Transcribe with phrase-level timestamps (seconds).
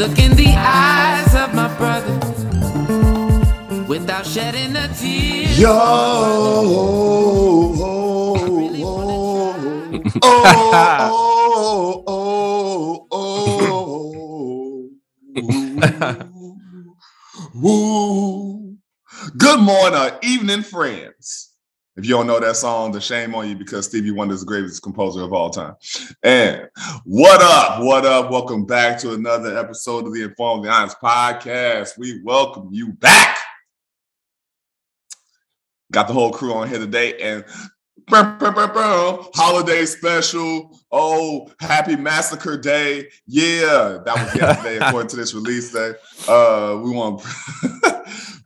[0.00, 2.14] look in the eyes of my brother
[3.86, 5.46] without shedding a tear.
[5.60, 5.76] Yo, oh,
[7.78, 8.36] oh,
[10.22, 13.50] oh, oh, oh, oh,
[17.62, 18.76] oh.
[19.36, 21.49] Good morning, or evening, friends.
[22.00, 24.46] If you don't know that song, the shame on you because Stevie Wonder is the
[24.46, 25.74] greatest composer of all time.
[26.22, 26.66] And
[27.04, 27.82] what up?
[27.82, 28.30] What up?
[28.30, 31.98] Welcome back to another episode of the Informed the Honest podcast.
[31.98, 33.36] We welcome you back.
[35.92, 37.44] Got the whole crew on here today and
[38.08, 40.80] holiday special.
[40.90, 43.08] Oh, happy massacre day.
[43.26, 45.92] Yeah, that was yesterday according to this release day.
[46.26, 47.22] Uh, we want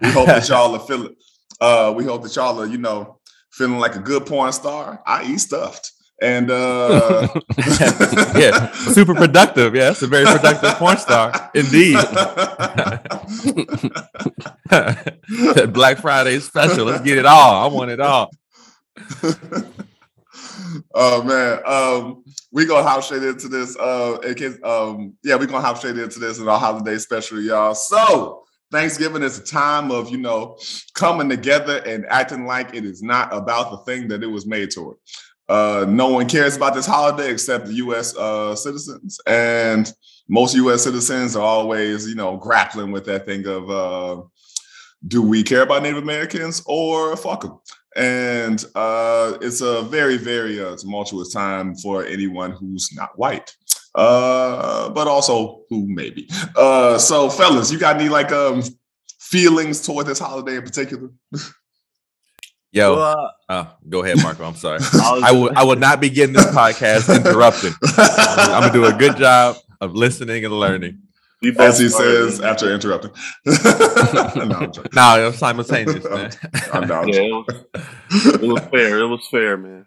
[0.02, 1.14] we hope that y'all are feeling
[1.60, 3.20] uh we hope that y'all are, you know,
[3.54, 5.38] feeling like a good porn star, i.e.
[5.38, 5.92] stuffed.
[6.22, 7.27] And uh
[8.36, 9.74] yeah, super productive.
[9.74, 11.94] Yeah, it's a very productive porn star, indeed.
[15.72, 16.86] Black Friday special.
[16.86, 17.64] Let's get it all.
[17.64, 18.30] I want it all.
[20.94, 23.77] oh man, um, we gonna hop straight into this.
[23.77, 27.41] Uh, in case, um, yeah, we gonna hop straight into this in our holiday special,
[27.41, 27.75] y'all.
[27.75, 28.44] So
[28.75, 30.58] Thanksgiving is a time of you know
[30.94, 34.70] coming together and acting like it is not about the thing that it was made
[34.72, 34.97] toward.
[35.48, 38.16] Uh, no one cares about this holiday except the U.S.
[38.16, 39.92] Uh, citizens, and
[40.28, 40.83] most U.S.
[40.83, 43.70] citizens are always you know grappling with that thing of.
[43.70, 44.22] Uh,
[45.06, 47.59] do we care about Native Americans or fuck them?
[47.94, 53.55] And uh, it's a very, very uh, tumultuous time for anyone who's not white,
[53.95, 56.28] uh, but also who maybe.
[56.56, 58.62] Uh, so, fellas, you got any like um,
[59.19, 61.11] feelings toward this holiday in particular?
[62.72, 64.45] Yo, uh, oh, go ahead, Marco.
[64.45, 64.81] I'm sorry.
[64.95, 65.53] I will.
[65.55, 67.72] I will not be getting this podcast interrupted.
[67.97, 71.00] I'm gonna do a good job of listening and learning.
[71.56, 73.12] As he says after interrupting.
[73.47, 76.33] no, no, it was simultaneous, man.
[76.72, 77.09] I'm down.
[77.09, 77.65] Yeah, it was,
[78.34, 78.99] it was fair.
[78.99, 79.87] It was fair, man.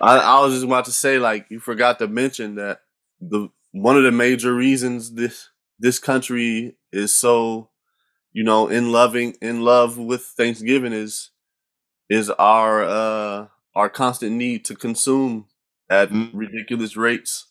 [0.00, 2.80] I, I was just about to say, like, you forgot to mention that
[3.20, 5.48] the one of the major reasons this
[5.78, 7.70] this country is so,
[8.32, 11.30] you know, in loving in love with Thanksgiving is
[12.08, 15.46] is our uh our constant need to consume
[15.90, 16.30] at mm.
[16.32, 17.46] ridiculous rates.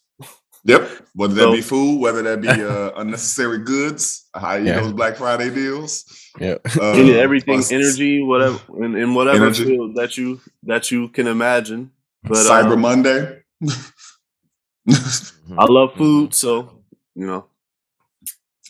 [0.64, 1.08] Yep.
[1.14, 4.82] Whether that be food, whether that be uh, unnecessary goods, how you yeah.
[4.82, 6.04] those Black Friday deals.
[6.40, 6.58] Yeah.
[6.78, 9.64] Uh, everything, energy, whatever, in, in whatever energy.
[9.64, 11.92] field that you that you can imagine.
[12.24, 13.44] But Cyber um, Monday.
[14.90, 16.82] I love food, so
[17.16, 17.46] you know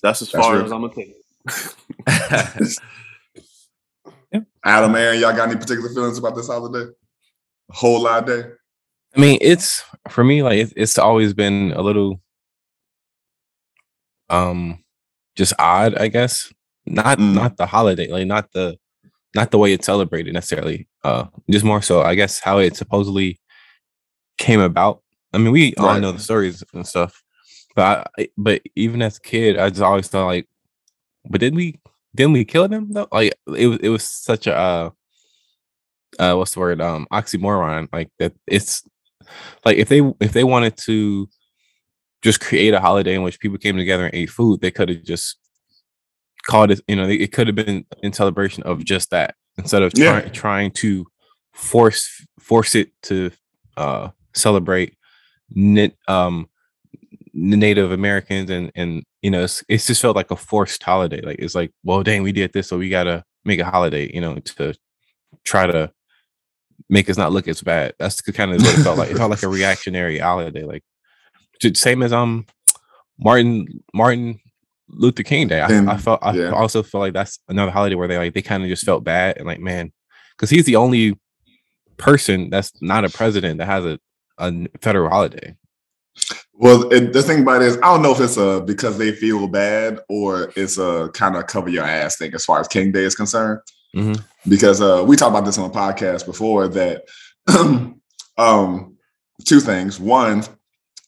[0.02, 0.66] that's as that's far real.
[0.66, 2.78] as I'm gonna take it.
[4.64, 6.92] Adam, Aaron, y'all got any particular feelings about this holiday?
[7.70, 8.44] Whole lot day.
[9.16, 12.22] I mean, it's for me like it's always been a little
[14.30, 14.84] um
[15.36, 16.52] just odd, I guess.
[16.86, 17.34] Not mm.
[17.34, 18.78] not the holiday, like not the
[19.36, 20.88] not the way it's celebrated necessarily.
[21.04, 23.40] Uh just more so I guess how it supposedly
[24.38, 25.02] came about.
[25.34, 27.22] I mean, we all know the stories and stuff.
[27.76, 30.48] But I, but even as a kid, I just always thought like
[31.30, 31.80] but did we
[32.16, 33.08] didn't we kill them though?
[33.12, 34.90] Like it was it was such a uh
[36.20, 38.82] uh what's the word um oxymoron like that it's
[39.66, 41.28] like if they if they wanted to
[42.24, 45.04] just create a holiday in which people came together and ate food, they could have
[45.04, 45.38] just
[46.48, 46.82] called it.
[46.88, 50.22] You know, it could have been in celebration of just that instead of yeah.
[50.22, 51.06] try, trying to
[51.54, 53.32] force force it to
[53.76, 54.97] uh, celebrate
[56.08, 56.50] um,
[57.34, 61.22] Native Americans and and you know it's, it's just felt like a forced holiday.
[61.22, 64.12] Like it's like, well, dang, we did this, so we gotta make a holiday.
[64.14, 64.74] You know, to
[65.44, 65.92] try to
[66.90, 67.94] make us not look as bad.
[68.00, 69.12] That's kind of what it felt like.
[69.12, 70.84] It felt like a reactionary holiday, like
[71.76, 72.46] same as um
[73.20, 74.40] Martin Martin
[74.90, 75.62] Luther King Day.
[75.62, 76.52] I, I felt I yeah.
[76.52, 79.38] also felt like that's another holiday where they like they kind of just felt bad
[79.38, 79.92] and like man,
[80.36, 81.20] because he's the only
[81.98, 84.00] person that's not a president that has a,
[84.38, 85.56] a federal holiday.
[86.54, 89.12] Well, it, the thing about it is, I don't know if it's a because they
[89.12, 92.92] feel bad or it's a kind of cover your ass thing as far as King
[92.92, 93.60] Day is concerned.
[93.96, 94.22] Mm-hmm.
[94.50, 97.04] Because uh, we talked about this on the podcast before that
[98.38, 98.98] um,
[99.46, 100.00] two things.
[100.00, 100.44] One,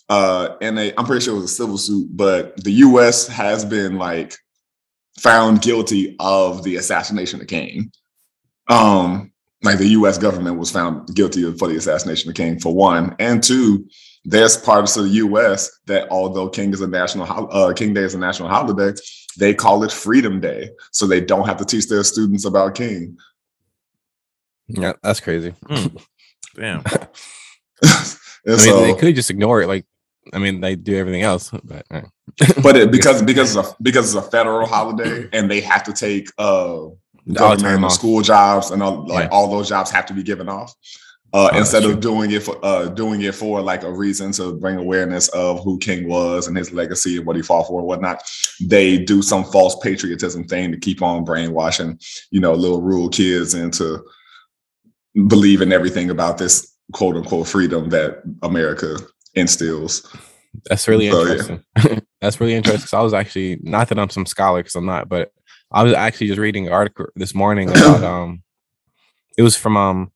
[0.07, 3.27] uh, and I'm pretty sure it was a civil suit, but the U.S.
[3.27, 4.35] has been like
[5.17, 7.91] found guilty of the assassination of King.
[8.69, 9.31] Um,
[9.63, 10.17] like the U.S.
[10.17, 13.87] government was found guilty of, for the assassination of King for one, and two,
[14.25, 15.69] there's parts of the U.S.
[15.87, 18.97] that although King is a national uh, King Day is a national holiday,
[19.37, 23.17] they call it Freedom Day, so they don't have to teach their students about King.
[24.67, 25.53] Yeah, that's crazy.
[25.65, 26.01] Mm.
[26.55, 26.83] Damn.
[27.83, 29.67] I mean, so, they could just ignore it.
[29.67, 29.85] Like
[30.33, 32.01] I mean, they do everything else, but uh,
[32.61, 35.93] but it, because because it's a because it's a federal holiday and they have to
[35.93, 36.87] take uh
[37.33, 39.29] government or school jobs and all, like yeah.
[39.29, 40.73] all those jobs have to be given off.
[41.31, 44.55] Uh, oh, instead of doing it for uh, doing it for like a reason to
[44.55, 47.87] bring awareness of who King was and his legacy and what he fought for and
[47.87, 48.23] whatnot,
[48.59, 51.99] they do some false patriotism thing to keep on brainwashing,
[52.31, 54.03] you know, little rural kids into
[55.27, 58.97] believing everything about this quote unquote freedom that America
[59.35, 60.11] instills.
[60.65, 61.63] That's really so, interesting.
[61.77, 61.99] Yeah.
[62.21, 62.87] That's really interesting.
[62.87, 65.31] So I was actually not that I'm some scholar because I'm not, but
[65.71, 68.43] I was actually just reading an article this morning about um,
[69.37, 70.11] it was from um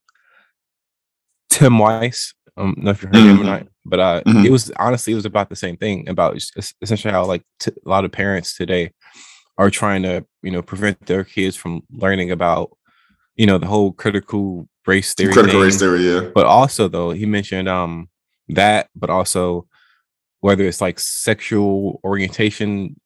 [1.50, 2.34] Tim Wise.
[2.58, 3.30] I don't know if you heard mm-hmm.
[3.30, 3.50] him or mm-hmm.
[3.50, 4.46] not, but uh, mm-hmm.
[4.46, 6.38] it was honestly it was about the same thing about
[6.82, 8.92] essentially how like t- a lot of parents today
[9.58, 12.76] are trying to you know prevent their kids from learning about
[13.36, 15.68] you know the whole critical race theory, critical thing.
[15.68, 16.30] race theory, yeah.
[16.34, 18.10] But also though he mentioned um
[18.50, 19.68] that, but also
[20.42, 23.00] whether it's like sexual orientation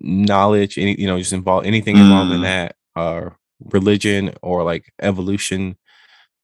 [0.00, 2.02] knowledge, any you know, just involve anything mm.
[2.02, 2.42] involved in mm.
[2.42, 3.30] that, uh,
[3.72, 5.76] religion or like evolution.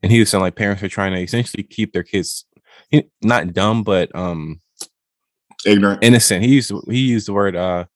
[0.03, 2.45] And he was saying like parents are trying to essentially keep their kids
[3.23, 4.61] not dumb, but um
[5.65, 6.45] ignorant, innocent.
[6.45, 7.87] He used he used the word uh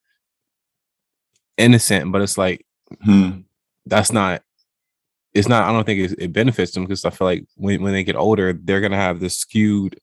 [1.56, 2.64] innocent, but it's like
[3.04, 3.40] hmm.
[3.86, 4.42] that's not
[5.34, 7.92] it's not i don't think it, it benefits them because i feel like when, when
[7.92, 9.98] they get older they're gonna have this skewed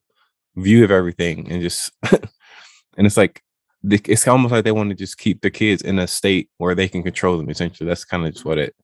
[0.55, 3.43] view of everything and just and it's like
[3.89, 6.87] it's almost like they want to just keep the kids in a state where they
[6.87, 7.87] can control them essentially.
[7.87, 8.75] That's kind of just what it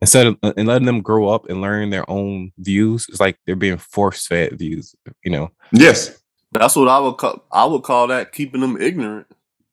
[0.00, 3.38] instead of uh, and letting them grow up and learn their own views it's like
[3.46, 5.50] they're being force fed views you know?
[5.72, 6.22] Yes.
[6.52, 9.26] That's what i would call i would call that keeping them ignorant.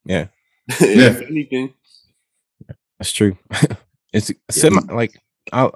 [0.05, 0.27] Yeah.
[0.79, 1.19] Yeah.
[1.27, 1.73] anything.
[2.99, 3.37] That's true.
[4.13, 5.19] It's semi like
[5.51, 5.71] I,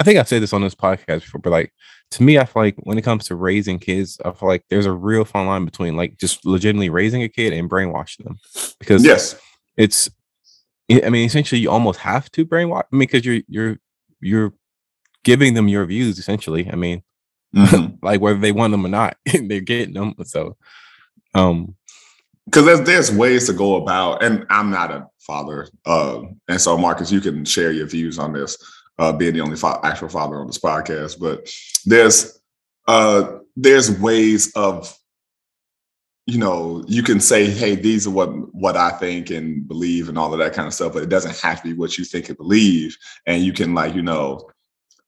[0.00, 1.70] I think I've said this on this podcast before, but like
[2.12, 4.86] to me, I feel like when it comes to raising kids, I feel like there's
[4.86, 8.38] a real fine line between like just legitimately raising a kid and brainwashing them.
[8.78, 9.40] Because yes,
[9.76, 10.10] it's
[10.90, 13.78] I mean, essentially you almost have to brainwash I mean, because you're you're
[14.20, 14.52] you're
[15.24, 16.70] giving them your views essentially.
[16.70, 17.02] I mean,
[17.56, 17.94] mm-hmm.
[18.02, 20.14] like whether they want them or not, they're getting them.
[20.24, 20.56] So
[21.34, 21.74] um
[22.44, 26.76] because there's there's ways to go about, and I'm not a father, uh, and so
[26.76, 28.58] Marcus, you can share your views on this
[28.98, 31.18] uh, being the only fa- actual father on this podcast.
[31.20, 31.52] But
[31.84, 32.40] there's
[32.86, 34.96] uh, there's ways of
[36.26, 40.16] you know you can say hey these are what what i think and believe and
[40.16, 42.28] all of that kind of stuff but it doesn't have to be what you think
[42.28, 42.96] and believe
[43.26, 44.48] and you can like you know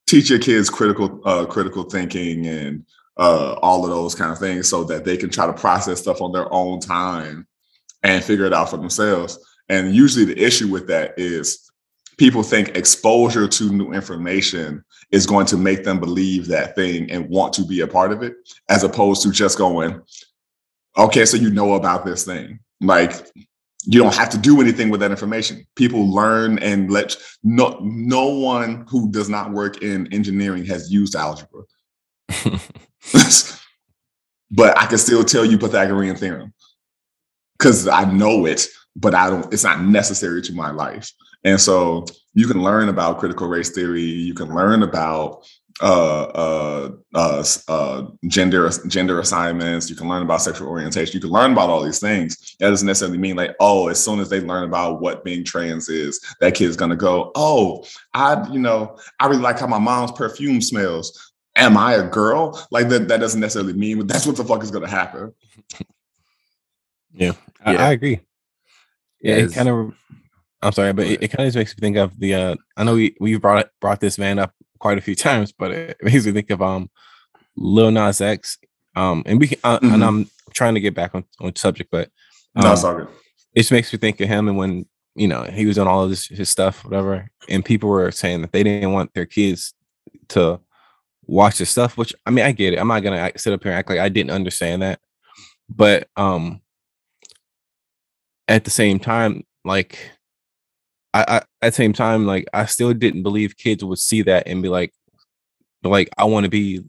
[0.09, 2.85] teach your kids critical uh critical thinking and
[3.17, 6.21] uh all of those kind of things so that they can try to process stuff
[6.21, 7.47] on their own time
[8.03, 9.39] and figure it out for themselves
[9.69, 11.71] and usually the issue with that is
[12.17, 17.29] people think exposure to new information is going to make them believe that thing and
[17.29, 18.35] want to be a part of it,
[18.69, 20.01] as opposed to just going,
[20.97, 22.59] okay, so you know about this thing.
[22.81, 23.13] Like
[23.87, 25.67] you don't have to do anything with that information.
[25.77, 31.15] People learn and let no no one who does not work in engineering has used
[31.15, 31.63] algebra.
[34.51, 36.55] but I can still tell you Pythagorean theorem
[37.59, 38.67] because I know it,
[38.97, 41.11] but I don't, it's not necessary to my life.
[41.45, 44.03] And so you can learn about critical race theory.
[44.03, 45.47] You can learn about
[45.81, 49.91] uh, uh, uh, uh, gender gender assignments.
[49.91, 51.15] You can learn about sexual orientation.
[51.15, 52.57] You can learn about all these things.
[52.61, 55.89] That doesn't necessarily mean like, oh, as soon as they learn about what being trans
[55.89, 60.13] is, that kid's gonna go, oh, I, you know, I really like how my mom's
[60.13, 61.33] perfume smells.
[61.57, 62.65] Am I a girl?
[62.71, 63.09] Like that.
[63.09, 65.33] That doesn't necessarily mean, but that's what the fuck is gonna happen.
[67.17, 67.87] Yeah, I, yeah.
[67.87, 68.21] I agree.
[69.21, 69.95] Yeah, it kind of
[70.65, 72.35] I'm sorry, but it, it kind of makes me think of the.
[72.35, 75.71] Uh, I know we we brought brought this man up quite a few times, but
[75.71, 76.91] it makes me think of um
[77.57, 78.59] Lil Nas X.
[78.97, 79.95] Um, and we uh, mm-hmm.
[79.95, 82.11] and I'm trying to get back on on subject, but
[82.57, 83.09] um, no, it's all good.
[83.55, 86.05] It just makes me think of him and when you know he was on all
[86.05, 89.75] of this his stuff, whatever, and people were saying that they didn't want their kids
[90.29, 90.61] to
[91.27, 91.99] watch the stuff.
[91.99, 92.79] Which I mean, I get it.
[92.79, 95.01] I'm not gonna sit up here and act like I didn't understand that,
[95.69, 96.63] but um,
[98.49, 99.99] at the same time, like
[101.15, 104.49] I, I at the same time, like I still didn't believe kids would see that
[104.49, 104.93] and be like,
[105.85, 106.83] like I want to be.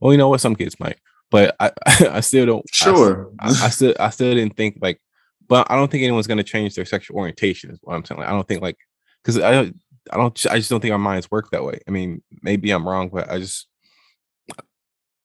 [0.00, 0.40] Well, you know what?
[0.40, 0.98] Some kids might,
[1.30, 1.70] but I
[2.10, 2.66] I still don't.
[2.70, 3.30] Sure.
[3.38, 5.00] I, I, I still I still didn't think like,
[5.48, 7.70] but I don't think anyone's gonna change their sexual orientation.
[7.70, 8.20] Is what I'm saying.
[8.20, 8.76] Like, I don't think like
[9.22, 9.80] because I don't
[10.10, 11.78] I don't I just don't think our minds work that way.
[11.86, 13.68] I mean, maybe I'm wrong, but I just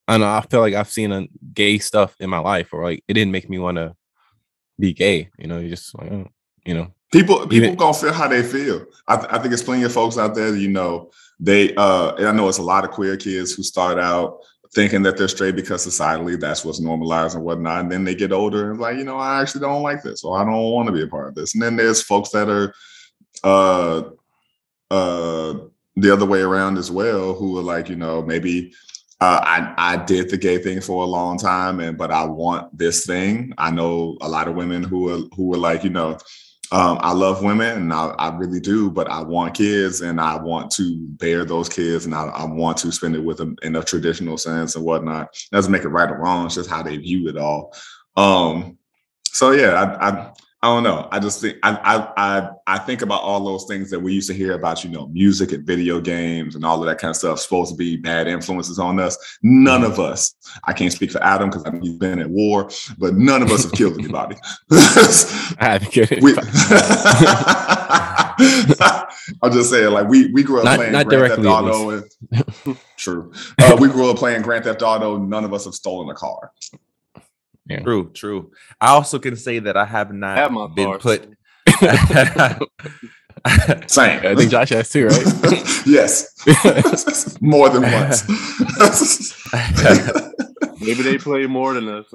[0.07, 3.03] I know I feel like I've seen a gay stuff in my life, or like
[3.07, 3.95] it didn't make me want to
[4.79, 5.29] be gay.
[5.39, 6.27] You know, you just like oh,
[6.63, 8.85] you know People people gonna feel how they feel.
[9.07, 10.55] I, th- I think it's plenty of folks out there.
[10.55, 13.97] You know, they uh, and I know it's a lot of queer kids who start
[13.97, 14.39] out
[14.73, 17.81] thinking that they're straight because societally that's what's normalized and whatnot.
[17.81, 20.39] And then they get older and like, you know, I actually don't like this or
[20.39, 21.55] I don't want to be a part of this.
[21.55, 22.73] And then there's folks that are
[23.43, 24.03] uh
[24.91, 25.53] uh
[25.95, 28.71] the other way around as well, who are like, you know, maybe
[29.21, 32.77] uh, I I did the gay thing for a long time, and but I want
[32.77, 33.53] this thing.
[33.57, 36.17] I know a lot of women who are who are like, you know,
[36.71, 40.35] um, I love women and I, I, really do, but I want kids and I
[40.35, 43.75] want to bear those kids and I, I, want to spend it with them in
[43.75, 45.35] a traditional sense and whatnot.
[45.51, 46.45] doesn't make it right or wrong.
[46.45, 47.73] It's just how they view it all.
[48.15, 48.77] Um,
[49.25, 51.07] so yeah, I, I, I don't know.
[51.09, 54.29] I just think I, I I I think about all those things that we used
[54.29, 57.15] to hear about, you know, music and video games and all of that kind of
[57.15, 59.17] stuff supposed to be bad influences on us.
[59.41, 60.35] None of us,
[60.65, 63.71] I can't speak for Adam because he's been at war, but none of us have
[63.71, 64.35] killed anybody.
[64.71, 66.33] I have we,
[69.41, 71.89] I'm just saying, like we we grew up not, playing not Grand Theft Auto.
[71.91, 73.31] And, true.
[73.59, 75.17] Uh, we grew up playing Grand Theft Auto.
[75.17, 76.51] None of us have stolen a car.
[77.69, 77.81] Yeah.
[77.81, 78.51] True, true.
[78.81, 80.99] I also can say that I have not Have my been car.
[80.99, 81.29] put.
[83.89, 84.19] Same.
[84.25, 85.81] I think Josh has too, right?
[85.85, 86.33] yes.
[87.41, 88.27] More than once.
[90.81, 92.05] Maybe they play more than us.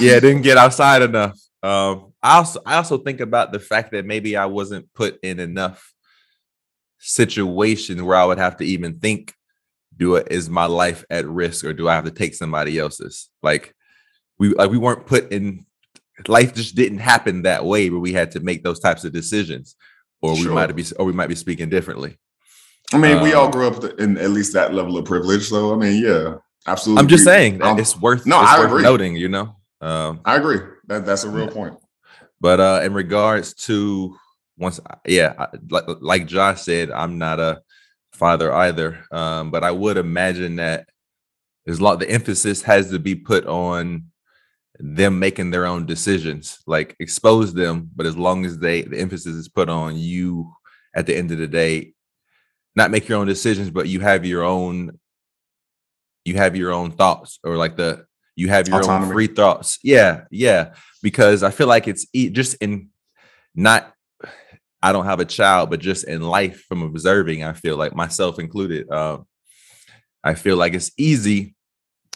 [0.00, 1.38] yeah, didn't get outside enough.
[1.62, 5.38] Um, I also I also think about the fact that maybe I wasn't put in
[5.40, 5.92] enough
[6.98, 9.32] situations where I would have to even think,
[9.96, 13.28] do it is my life at risk or do I have to take somebody else's?
[13.42, 13.74] Like
[14.38, 15.64] we like we weren't put in
[16.28, 19.76] life just didn't happen that way where we had to make those types of decisions.
[20.20, 22.16] Or we might be or we might be speaking differently.
[22.92, 25.48] I mean, we all Um, grew up in at least that level of privilege.
[25.48, 26.34] So, I mean, yeah,
[26.66, 27.00] absolutely.
[27.02, 28.82] I'm just saying that um, it's worth no, it's I worth agree.
[28.82, 29.56] noting, you know.
[29.80, 30.60] Um I agree.
[30.86, 31.74] That that's a real point.
[32.40, 34.16] But uh, in regards to
[34.58, 37.62] once, yeah, I- like like Josh said, I'm not a
[38.22, 39.04] father either.
[39.10, 40.88] Um, but I would imagine that
[41.66, 41.98] there's a lot.
[41.98, 44.04] The emphasis has to be put on
[44.78, 47.90] them making their own decisions, like expose them.
[47.96, 50.54] But as long as they, the emphasis is put on you
[50.94, 51.94] at the end of the day,
[52.76, 55.00] not make your own decisions, but you have your own,
[56.24, 59.80] you have your own thoughts, or like the you have your own free thoughts.
[59.82, 60.74] Yeah, yeah.
[61.02, 62.90] Because I feel like it's e- just in
[63.52, 63.92] not.
[64.82, 68.38] I don't have a child, but just in life from observing, I feel like myself
[68.38, 68.90] included.
[68.90, 69.26] Um,
[70.24, 71.54] I feel like it's easy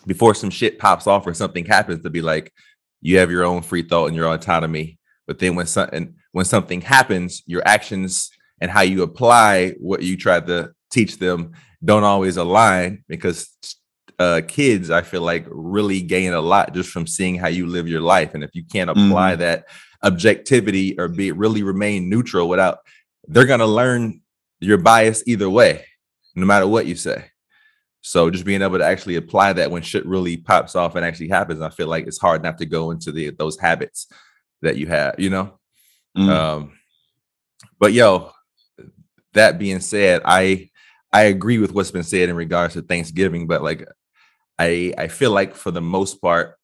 [0.06, 2.52] before some shit pops off or something happens to be like,
[3.00, 4.98] you have your own free thought and your autonomy.
[5.26, 8.30] But then when something when something happens, your actions
[8.60, 11.52] and how you apply what you try to teach them
[11.84, 13.54] don't always align because
[14.18, 17.88] uh, kids, I feel like, really gain a lot just from seeing how you live
[17.88, 18.34] your life.
[18.34, 19.66] And if you can't apply that
[20.06, 22.78] objectivity or be really remain neutral without,
[23.26, 24.20] they're gonna learn
[24.60, 25.84] your bias either way,
[26.34, 27.26] no matter what you say.
[28.00, 31.28] So just being able to actually apply that when shit really pops off and actually
[31.28, 34.06] happens, I feel like it's hard not to go into the those habits
[34.62, 35.58] that you have, you know.
[36.16, 36.28] Mm.
[36.28, 36.78] Um,
[37.80, 38.30] but yo,
[39.32, 40.70] that being said, I
[41.12, 43.86] I agree with what's been said in regards to Thanksgiving, but like
[44.58, 46.54] I I feel like for the most part,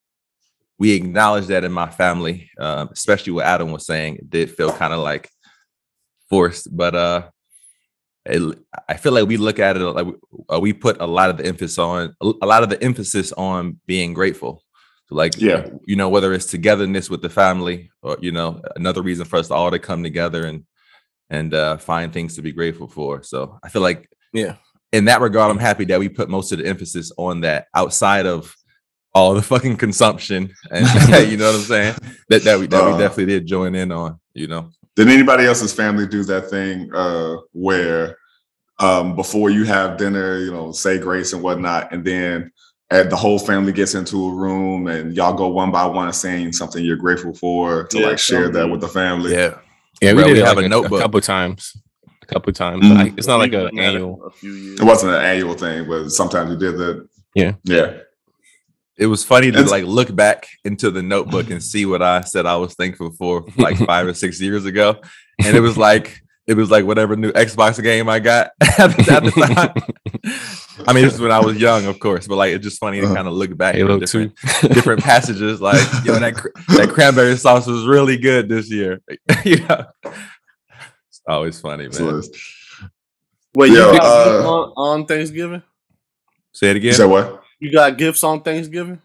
[0.79, 4.73] we acknowledge that in my family, um, especially what Adam was saying, it did feel
[4.73, 5.31] kind of like
[6.29, 7.29] forced, but uh
[8.25, 8.57] it,
[8.89, 10.15] I feel like we look at it like we,
[10.49, 13.81] uh, we put a lot of the emphasis on a lot of the emphasis on
[13.87, 14.63] being grateful.
[15.09, 15.67] So like Yeah.
[15.87, 19.51] you know whether it's togetherness with the family or you know another reason for us
[19.51, 20.65] all to come together and
[21.31, 23.23] and uh, find things to be grateful for.
[23.23, 24.57] So I feel like Yeah.
[24.93, 28.27] in that regard, I'm happy that we put most of the emphasis on that outside
[28.27, 28.55] of
[29.15, 30.87] all the fucking consumption and
[31.31, 31.95] you know what I'm saying
[32.29, 32.99] that that we that we Uh.
[32.99, 34.19] definitely did join in on.
[34.35, 34.71] You know.
[34.97, 38.17] Did anybody else's family do that thing uh, where
[38.79, 42.51] um, before you have dinner, you know, say grace and whatnot, and then
[42.91, 46.53] and the whole family gets into a room and y'all go one by one saying
[46.53, 49.33] something you're grateful for to Yeah, like share that with the family.
[49.33, 49.55] Yeah.
[50.03, 50.99] Yeah, we Bro, did we have like a a, notebook.
[50.99, 51.75] a couple times.
[52.23, 52.85] A couple times.
[52.85, 52.95] Mhm.
[52.97, 54.25] Like, it's not like We've an annual.
[54.27, 54.81] A few years.
[54.81, 57.09] It wasn't an annual thing, but sometimes you did that.
[57.35, 57.53] Yeah.
[57.65, 57.95] Yeah.
[58.99, 62.45] It was funny to like look back into the notebook and see what I said
[62.47, 65.01] I was thankful for like five or six years ago.
[65.45, 69.31] And it was like it was like whatever new Xbox game I got at the
[69.33, 70.85] time.
[70.87, 73.01] I mean, this is when I was young, of course, but like it's just funny
[73.01, 73.15] to Uh-huh.
[73.15, 74.69] kind of look back at different, 2.
[74.69, 75.61] different passages.
[75.61, 79.01] Like, yo, that cr- that cranberry sauce was really good this year.
[79.45, 81.93] you know, it's always funny, man.
[81.93, 82.23] So,
[83.55, 85.63] Wait, you Yo, got uh, on, on Thanksgiving?
[86.53, 86.95] Say it you again.
[86.95, 87.42] said what?
[87.63, 89.01] You got gifts on Thanksgiving?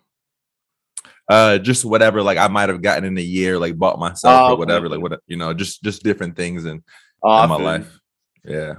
[1.29, 4.53] uh just whatever like i might have gotten in a year like bought myself Oh,
[4.53, 4.95] or whatever okay.
[4.95, 6.81] like what you know just just different things in,
[7.21, 7.99] Oh, in my life
[8.45, 8.75] yeah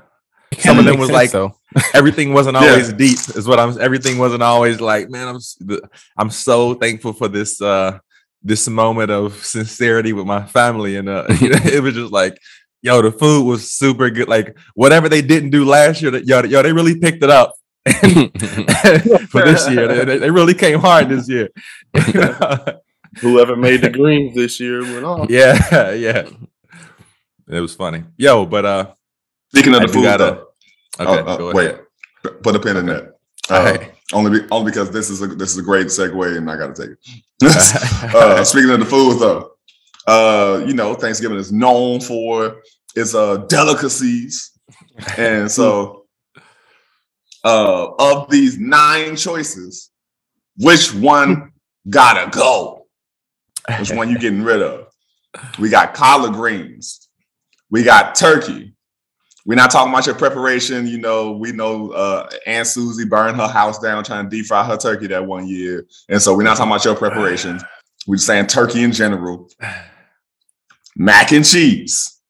[0.54, 1.54] some some of them was sense, like though.
[1.94, 2.70] everything wasn't Yeah.
[2.70, 3.18] always deep.
[3.36, 3.78] Is what I'm.
[3.78, 5.28] Everything wasn't always like, man.
[5.28, 5.78] I'm.
[6.16, 7.60] I'm so thankful for this.
[7.60, 7.98] uh
[8.42, 12.34] This moment of sincerity with my family, and uh it was just like,
[12.80, 14.26] yo, the food was super good.
[14.36, 17.52] Like whatever they didn't do last year, that yo, yo, they really picked it up.
[19.28, 21.48] for this year, they, they- they really came hard this year.
[23.20, 25.30] Whoever made the greens this year went off.
[25.30, 26.28] yeah, yeah.
[27.48, 28.44] It was funny, yo.
[28.46, 28.92] But uh,
[29.50, 30.44] Speaking of I the food, gotta-
[30.98, 31.80] though, okay, oh, uh, go wait, ahead.
[32.42, 33.14] Put a pin in that.
[33.50, 33.92] Uh, All right.
[34.12, 36.74] Only, be, only because this is a this is a great segue, and I got
[36.74, 36.96] to take
[37.42, 38.14] it.
[38.14, 39.52] uh, speaking of the food, though,
[40.06, 42.62] uh, you know, Thanksgiving is known for
[42.96, 44.52] its uh, delicacies,
[45.18, 45.97] and so
[47.48, 49.90] uh, of these nine choices,
[50.58, 51.52] which one
[51.90, 52.86] gotta go?
[53.78, 54.86] Which one you getting rid of?
[55.58, 57.08] We got collard greens,
[57.70, 58.74] we got turkey.
[59.46, 60.86] We're not talking about your preparation.
[60.86, 64.62] You know, we know uh, Aunt Susie burned her house down trying to deep fry
[64.62, 65.86] her turkey that one year.
[66.10, 67.58] And so we're not talking about your preparation.
[68.06, 69.48] We're just saying turkey in general.
[70.96, 72.20] Mac and cheese,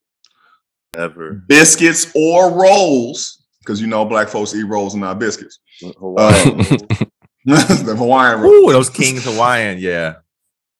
[0.97, 1.43] Ever.
[1.49, 3.38] biscuits or rolls,
[3.69, 5.61] because you know black folks eat rolls and not biscuits.
[5.99, 6.33] Hawaii.
[7.45, 8.51] the Hawaiian roll.
[8.51, 10.17] Ooh, those Kings Hawaiian, yeah,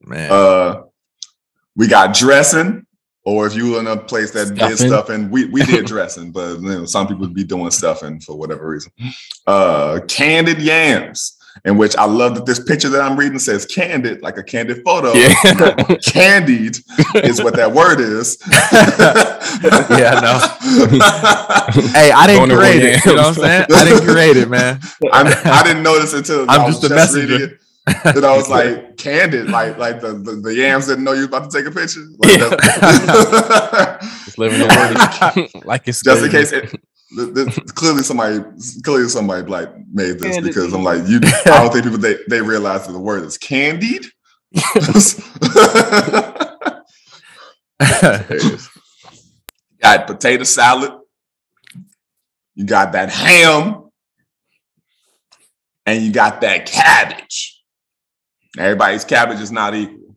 [0.01, 0.33] man.
[0.33, 0.85] Uh,
[1.77, 2.87] we got dressing,
[3.25, 4.89] or if you were in a place that did Stuffing.
[4.89, 8.71] stuffing, we, we did dressing, but you know, some people be doing stuffing for whatever
[8.71, 8.91] reason.
[9.47, 14.23] Uh, candied yams, in which I love that this picture that I'm reading says candid,
[14.23, 15.13] like a candid photo.
[15.15, 15.33] Yeah.
[16.05, 16.79] Candied
[17.17, 18.39] is what that word is.
[19.99, 20.39] Yeah, no.
[21.93, 23.05] hey, I didn't Going create it.
[23.05, 23.67] You know what I'm saying?
[23.75, 24.79] I didn't create it, man.
[25.13, 27.55] I, I didn't notice until I'm I was just a just reading messenger.
[27.55, 28.17] it.
[28.17, 31.29] And I was like, candid, like like the, the, the yams didn't know you was
[31.29, 32.01] about to take a picture.
[32.19, 34.67] Like that- Just living the
[35.55, 36.83] word like it's just in case it, th- th-
[37.75, 38.41] clearly somebody
[38.85, 40.45] clearly somebody like made this Candid.
[40.45, 43.39] because I'm like you I don't think people they, they realize that the word is
[43.39, 44.05] candied.
[49.81, 50.93] got potato salad.
[52.55, 53.85] You got that ham.
[55.87, 57.63] And you got that cabbage.
[58.59, 60.17] Everybody's cabbage is not equal.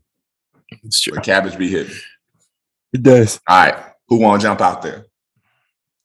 [0.83, 1.13] It's true.
[1.15, 1.93] But cabbage be hidden.
[2.91, 3.39] it does.
[3.47, 3.85] All right.
[4.09, 5.05] Who wanna jump out there?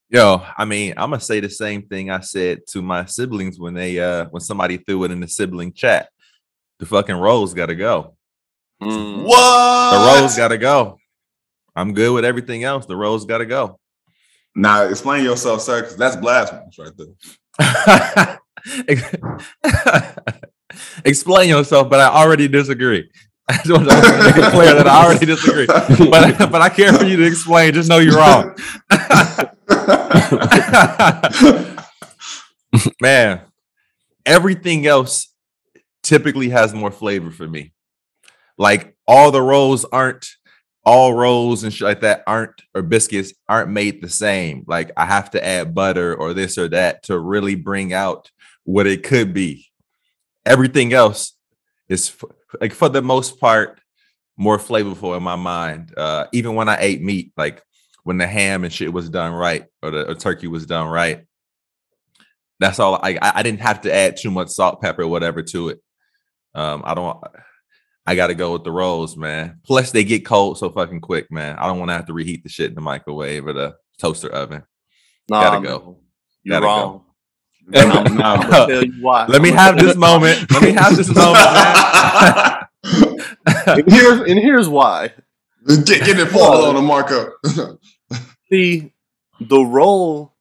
[0.09, 3.75] Yo, I mean, I'm gonna say the same thing I said to my siblings when
[3.75, 6.09] they uh when somebody threw it in the sibling chat.
[6.79, 8.16] The fucking rolls gotta go.
[8.81, 9.25] Mm.
[9.25, 9.90] What?
[9.90, 10.99] The rolls gotta go.
[11.75, 12.87] I'm good with everything else.
[12.87, 13.81] The rolls gotta go.
[14.55, 18.38] Now explain yourself, sir, because that's blasphemous right there.
[21.05, 23.11] Explain yourself, but I already disagree.
[23.49, 25.66] I just want to make it clear that I already disagree.
[26.11, 27.75] But but I care for you to explain.
[27.75, 28.57] Just know you're wrong.
[33.01, 33.41] Man,
[34.25, 35.33] everything else
[36.03, 37.73] typically has more flavor for me.
[38.59, 40.27] Like all the rolls aren't
[40.85, 44.65] all rolls and shit like that aren't or biscuits aren't made the same.
[44.69, 48.31] Like I have to add butter or this or that to really bring out
[48.65, 49.67] what it could be.
[50.45, 51.33] Everything else
[51.89, 52.17] is
[52.61, 53.81] like for the most part
[54.37, 55.93] more flavorful in my mind.
[55.97, 57.62] Uh, even when I ate meat, like
[58.07, 61.25] when the ham and shit was done right or the or turkey was done right.
[62.61, 62.95] That's all.
[63.03, 65.81] I I I didn't have to add too much salt, pepper, whatever to it.
[66.55, 67.19] Um, I don't.
[68.07, 69.59] I got to go with the rolls, man.
[69.64, 71.57] Plus, they get cold so fucking quick, man.
[71.59, 74.29] I don't want to have to reheat the shit in the microwave or the toaster
[74.33, 74.62] oven.
[75.29, 75.62] Nah, Gotta man.
[75.64, 75.99] go.
[76.45, 76.69] You're Gotta go.
[76.69, 77.03] wrong.
[77.75, 79.27] And I'm- I'm gonna tell you why.
[79.27, 80.49] Let me have this moment.
[80.53, 82.62] Let me have this moment, man.
[83.66, 85.12] And here's and here's why.
[85.66, 87.33] get, get it Paul on the markup.
[88.51, 88.93] See,
[89.41, 90.33] the role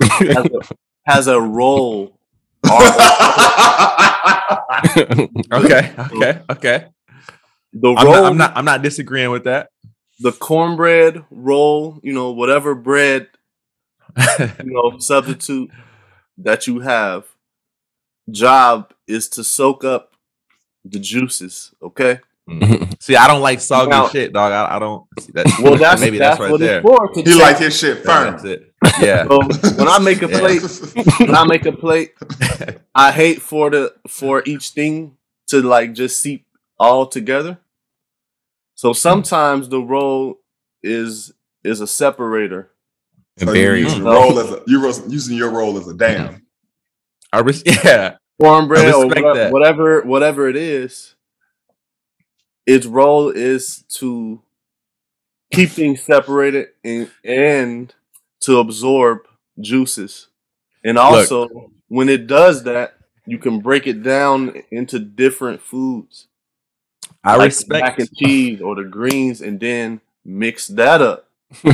[0.00, 0.60] has a,
[1.06, 2.18] has a role.
[5.52, 6.86] okay, okay, okay.
[7.72, 8.56] The I'm role, not, I'm not.
[8.56, 9.70] I'm not disagreeing with that.
[10.20, 13.28] the cornbread roll, you know, whatever bread,
[14.38, 15.70] you know, substitute
[16.38, 17.26] that you have,
[18.30, 20.14] job is to soak up
[20.84, 21.74] the juices.
[21.82, 22.20] Okay.
[22.48, 22.92] Mm-hmm.
[23.00, 24.52] see, I don't like soggy Now- shit, dog.
[24.52, 25.06] I, I don't.
[25.20, 26.78] See, that, Well, that's maybe that's, that's, right what there.
[26.80, 27.10] it's for.
[27.14, 28.32] He take- like his shit firm.
[28.32, 28.70] that's it.
[29.00, 29.26] Yeah.
[29.26, 29.38] So
[29.78, 30.38] when I make a Yeah.
[30.40, 32.12] plate, when I make a plate,
[32.94, 35.16] I hate for the for each thing
[35.48, 36.46] to like just seep
[36.78, 37.58] all together.
[38.74, 38.96] So mm.
[38.96, 40.40] sometimes the roll
[40.82, 42.70] is is a separator.
[43.40, 43.84] And So you berries.
[43.84, 44.12] using mm.
[44.12, 46.28] role as a, you ros- using your role as a dam.
[46.34, 46.40] Mm.
[47.32, 48.16] I res- yeah.
[48.40, 49.52] Cornbread I or respect that.
[49.52, 51.13] whatever whatever it is.
[52.66, 54.40] Its role is to
[55.52, 57.94] keep things separated and and
[58.40, 59.20] to absorb
[59.60, 60.28] juices.
[60.84, 62.94] And also, when it does that,
[63.26, 66.26] you can break it down into different foods.
[67.22, 71.26] I like respect mac and cheese or the greens, and then mix that up.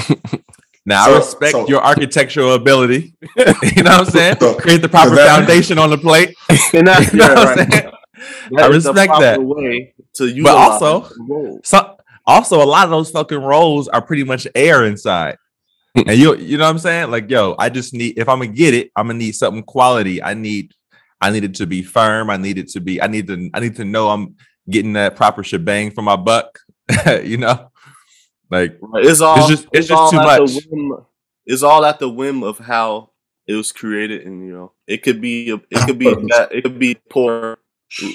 [0.87, 1.07] now.
[1.07, 3.15] So- I respect so- your architectural ability.
[3.37, 4.37] you know what I'm saying?
[4.41, 6.37] So- Create the proper that- foundation on the plate.
[6.73, 7.73] And that's You know yeah, what I'm right.
[7.73, 7.93] saying?
[8.53, 9.43] That I is the respect that.
[9.43, 11.09] way to utilize also-
[11.65, 11.97] So
[12.27, 15.37] also a lot of those fucking rolls are pretty much air inside.
[15.97, 16.09] Hmm.
[16.09, 17.11] and you you know what I'm saying?
[17.11, 20.23] Like, yo, I just need if I'm gonna get it, I'm gonna need something quality.
[20.23, 20.73] I need
[21.21, 22.31] I need it to be firm.
[22.31, 24.37] I need it to be, I need to I need to know I'm
[24.69, 26.59] getting that proper shebang for my buck.
[27.25, 27.71] you know?
[28.51, 30.51] Like It's all just- it's just too much.
[30.71, 31.05] whim-
[31.47, 33.11] it's all at the whim of how
[33.49, 36.63] it was created, and you know, it could be a, it could be that it
[36.63, 37.59] could be poor,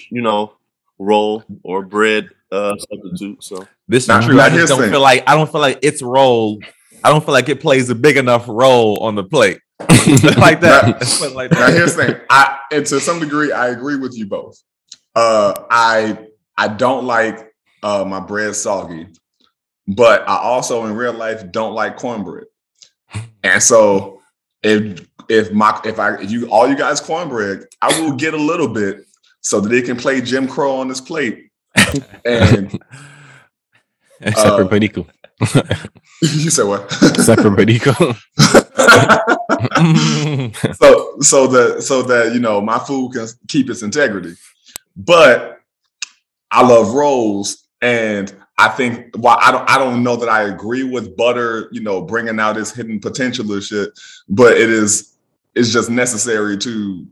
[0.10, 0.54] you know,
[1.00, 3.44] roll or bread uh, substitute.
[3.44, 4.40] So this Now- is true.
[4.40, 4.92] I just here's don't thing.
[4.92, 6.60] feel like I don't feel like its role.
[7.04, 9.60] I don't feel like it plays a big enough role on the plate.
[9.80, 10.84] like that.
[10.86, 12.16] Now- Let's put it like Now here's the thing.
[12.30, 14.62] I and to some degree I agree with you both.
[15.16, 16.28] Uh I
[16.58, 17.52] I don't like
[17.84, 19.08] uh my bread soggy,
[19.88, 22.46] but I also in real life don't like cornbread.
[23.44, 24.22] And so
[24.64, 28.38] if if my if I if you all you guys cornbread, I will get a
[28.38, 29.06] little bit
[29.46, 31.52] so that they can play Jim Crow on this plate.
[32.26, 32.80] And
[34.22, 35.06] Except for Perico.
[36.22, 36.84] you said what?
[37.04, 37.94] Except for Perico.
[40.74, 44.34] so so that so that you know my food can keep its integrity
[44.96, 45.60] but
[46.52, 50.84] i love rolls and i think while i don't i don't know that i agree
[50.84, 53.90] with butter you know bringing out its hidden potential or shit
[54.30, 55.16] but it is
[55.56, 57.06] it's just necessary to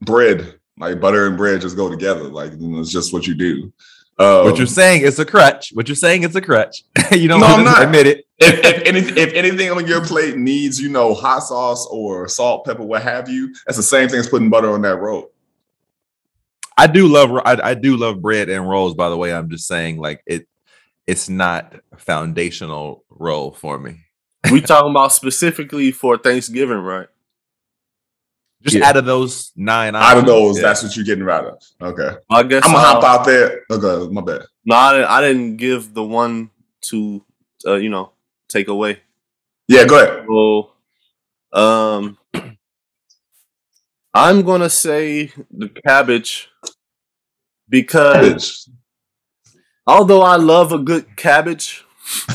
[0.00, 3.34] bread like butter and bread just go together like you know, it's just what you
[3.34, 3.72] do
[4.18, 5.70] um, what you're saying is a crutch.
[5.74, 6.84] What you're saying is a crutch.
[7.12, 7.82] you don't No, I'm not.
[7.82, 8.26] admit it.
[8.38, 12.64] if, if, any, if anything on your plate needs, you know, hot sauce or salt,
[12.64, 15.32] pepper, what have you, that's the same thing as putting butter on that roll.
[16.78, 18.94] I do love I, I do love bread and rolls.
[18.94, 20.46] By the way, I'm just saying like it.
[21.06, 24.00] It's not a foundational role for me.
[24.50, 27.06] we talking about specifically for Thanksgiving, right?
[28.66, 28.88] Just Yeah.
[28.88, 30.62] out of those nine, Out of those, yeah.
[30.64, 31.62] that's what you're getting rid of.
[31.80, 32.16] Okay.
[32.28, 33.62] I guess I'm gonna I'll- hop out there.
[33.70, 34.42] Okay, my bad.
[34.64, 36.50] No, I didn't, I didn't give the one
[36.90, 37.22] to
[37.66, 38.10] uh, you know
[38.48, 39.00] take away.
[39.68, 40.26] Yeah, go ahead.
[40.28, 40.72] So,
[41.58, 42.18] um,
[44.14, 46.48] I'm gonna say the cabbage
[47.68, 48.66] because Cabbage.
[49.86, 51.84] although I love a good cabbage,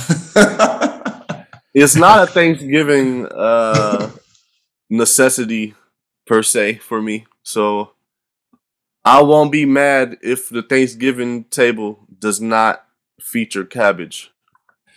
[1.74, 4.12] it's not a Thanksgiving uh,
[4.90, 5.74] necessity
[6.32, 7.26] per se for me.
[7.44, 7.92] So
[9.04, 12.86] I won't be mad if the Thanksgiving table does not
[13.20, 14.32] feature cabbage.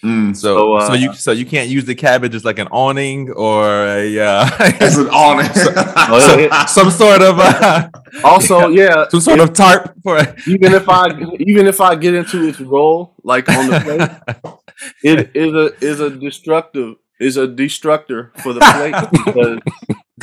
[0.05, 2.69] Mm, So, So, uh, so you so you can't use the cabbage as like an
[2.69, 4.49] awning or a uh,
[4.81, 5.49] it's an honor.
[6.07, 6.67] Oh, yeah.
[6.79, 7.89] some sort of uh,
[8.23, 10.19] Also, yeah, some sort of tarp for.
[10.47, 11.05] even if I
[11.41, 14.55] even if I get into its role like on the plate,
[15.03, 19.59] it is a is a destructive is a destructor for the plate because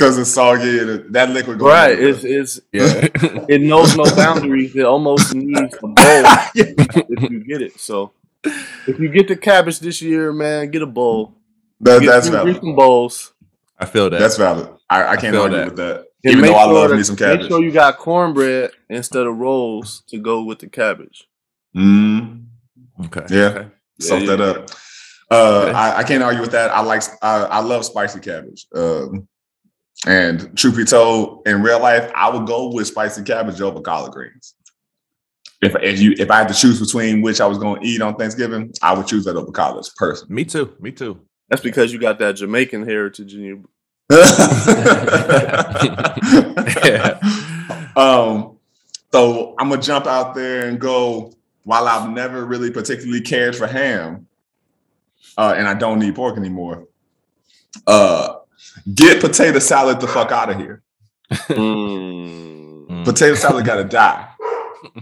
[0.02, 3.08] Because it's soggy and it- that liquid goes right it's it's yeah.
[3.48, 4.76] it knows no boundaries.
[4.76, 5.96] It almost needs a bowl
[6.56, 7.80] if you get it.
[7.80, 8.12] So
[8.44, 11.36] if you get the cabbage this year, man, get a bowl.
[11.82, 12.54] That- Get that's two valid.
[12.56, 13.34] different bowls.
[13.80, 14.20] I feel that.
[14.20, 14.70] That's valid.
[14.90, 15.66] I, I can't feel argue that.
[15.66, 15.98] with that.
[16.24, 17.42] And Even make though I sure love that- me some cabbage.
[17.42, 21.28] Make sure you got cornbread instead of rolls to go with the cabbage.
[21.76, 22.46] Mm,
[23.06, 23.26] okay.
[23.30, 23.46] yeah.
[23.46, 23.68] Okay.
[24.00, 24.46] Salt Yeah, that yeah.
[24.46, 24.70] up.
[25.30, 25.72] Uh, Okay.
[25.72, 26.72] I, I can't argue with that.
[26.72, 28.68] I like I, I love spicy cabbage.
[28.76, 29.28] Um,
[30.08, 34.14] and truth be told, in real life, I would go with spicy cabbage over collard
[34.14, 34.56] greens.
[35.62, 38.02] If if you if I had to choose between which I was going to eat
[38.02, 40.34] on Thanksgiving, I would choose that over collards personally.
[40.34, 40.74] Me too.
[40.80, 41.22] Me too.
[41.50, 43.70] That's because you got that Jamaican heritage in you.
[47.96, 48.58] um,
[49.12, 51.34] so I'm gonna jump out there and go.
[51.64, 54.26] While I've never really particularly cared for ham,
[55.38, 56.88] uh, and I don't need pork anymore,
[57.86, 58.38] uh,
[58.94, 60.84] get potato salad the fuck out of here.
[61.32, 62.88] Mm.
[62.88, 63.06] Mm.
[63.06, 64.28] Potato salad gotta die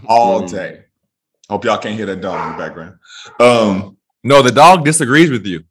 [0.06, 0.50] all Mm.
[0.50, 0.80] day.
[1.48, 2.94] Hope y'all can't hear that dog in the background.
[3.40, 5.64] Um, No, the dog disagrees with you.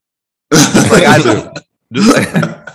[0.52, 1.52] like I do.
[1.93, 2.67] Just like,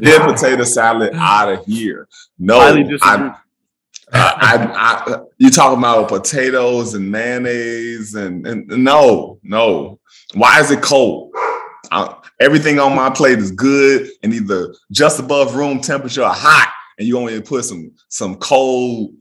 [0.00, 2.08] Get potato salad out of here.
[2.38, 3.30] No, Highly disagree.
[3.30, 3.38] I,
[4.12, 9.98] I, I, you talking about potatoes and mayonnaise and, and no, no.
[10.34, 11.32] Why is it cold?
[12.44, 17.08] Everything on my plate is good and either just above room temperature or hot, and
[17.08, 19.14] you only put some some cold,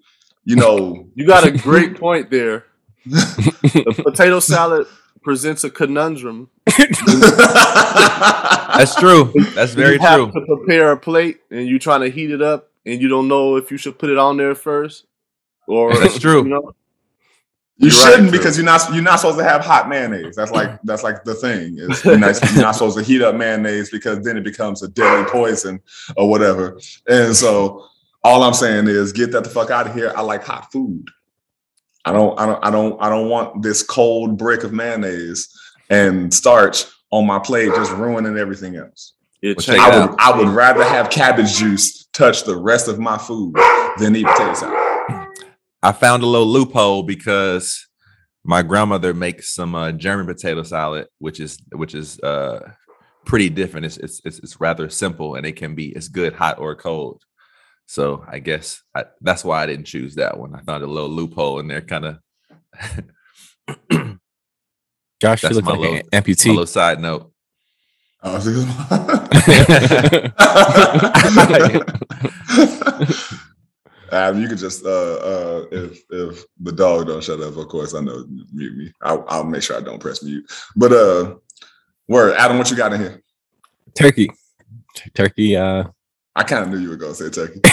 [0.44, 1.08] you know.
[1.16, 2.66] You got a great point there.
[3.06, 4.88] the potato salad
[5.22, 6.50] presents a conundrum.
[8.76, 9.32] That's true.
[9.56, 10.42] That's very you have true.
[10.42, 13.56] to prepare a plate, and you're trying to heat it up, and you don't know
[13.56, 15.06] if you should put it on there first,
[15.66, 16.44] or That's true.
[16.44, 16.76] You know,
[17.78, 18.38] You You're shouldn't Drew.
[18.38, 20.36] because you're not you're not supposed to have hot mayonnaise.
[20.36, 21.78] That's like that's like the thing.
[21.80, 24.88] Is you're, not, you're not supposed to heat up mayonnaise because then it becomes a
[24.88, 25.82] deadly poison
[26.16, 26.80] or whatever.
[27.08, 27.86] And so
[28.24, 30.14] all I'm saying is get that the fuck out of here.
[30.16, 31.08] I like hot food.
[32.06, 35.50] I don't I don't I don't I don't want this cold brick of mayonnaise
[35.90, 39.14] and starch on my plate just ruining everything else.
[39.42, 40.12] change- I out.
[40.12, 43.56] would I would rather have cabbage juice touch the rest of my food
[43.98, 44.93] than eat potato salad.
[45.84, 47.88] I found a little loophole because
[48.46, 52.72] my grandmother makes some uh, German potato salad, which is which is uh,
[53.26, 53.86] pretty different.
[53.86, 57.22] It's, it's it's it's rather simple, and it can be it's good hot or cold.
[57.86, 60.56] So I guess I, that's why I didn't choose that one.
[60.56, 62.18] I found a little loophole in there, kind of.
[65.22, 66.48] Josh, you look my like little- an a amputee.
[66.48, 67.30] little side note.
[68.26, 68.40] Oh,
[74.14, 77.94] Adam, you could just uh uh if if the dog don't shut up, of course
[77.94, 78.94] I know mute me.
[79.02, 80.50] I'll, I'll make sure I don't press mute.
[80.76, 81.36] But uh
[82.08, 83.22] word, Adam, what you got in here?
[83.96, 84.30] Turkey.
[85.14, 85.86] Turkey, uh,
[86.36, 87.60] I kind of knew you were gonna say turkey.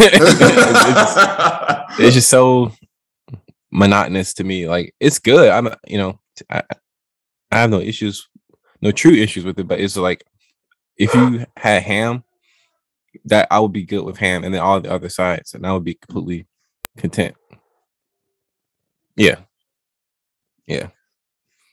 [1.98, 2.72] it's just so
[3.70, 4.68] monotonous to me.
[4.68, 5.50] Like it's good.
[5.50, 6.62] I'm, you know, I,
[7.50, 8.29] I have no issues,
[8.83, 9.68] no true issues with it.
[9.68, 10.24] But it's like
[10.96, 12.24] if you had ham,
[13.25, 15.73] that I would be good with ham, and then all the other sides, and I
[15.73, 16.46] would be completely
[16.96, 17.35] content.
[19.16, 19.37] Yeah,
[20.66, 20.88] yeah.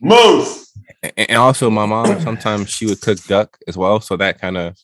[0.02, 0.72] Moose.
[1.04, 4.58] A- And also, my mom sometimes she would cook duck as well, so that kind
[4.58, 4.76] of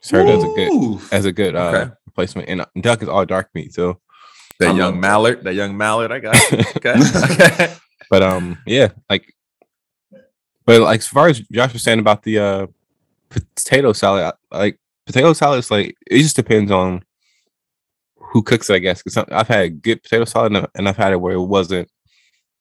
[0.00, 1.92] served as a good as a good uh, Okay.
[2.06, 2.48] replacement.
[2.48, 4.00] And duck is all dark meat, so
[4.60, 6.36] That I young love- mallard, that young mallard, I got.
[6.76, 6.94] Okay.
[7.32, 7.74] okay.
[8.10, 9.32] but um yeah like
[10.66, 12.66] but like as far as josh was saying about the uh
[13.30, 17.02] potato salad I- like potato salad is like it just depends on
[18.16, 20.96] who cooks it i guess because i've had good potato salad and I- and i've
[20.96, 21.88] had it where it wasn't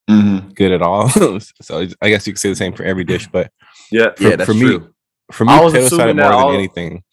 [0.10, 0.54] Mhm.
[0.56, 1.10] good at all
[1.62, 3.52] so i guess you could say the same for every dish but
[3.92, 4.10] yeah.
[4.18, 4.94] for, Yeah, that's for me true.
[5.32, 7.04] for me I was potato salad more that than anything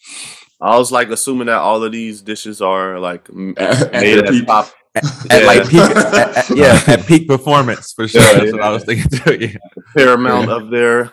[0.61, 4.15] I was like assuming that all of these dishes are like m- At- at made
[4.19, 4.49] their at peak.
[4.51, 5.47] At Yeah.
[5.47, 6.15] like peak, at-
[6.51, 8.21] at- yeah, at peak performance for sure.
[8.21, 9.37] Yeah, That's what I was thinking too.
[9.41, 9.57] Yeah,
[9.95, 11.13] fair amount of their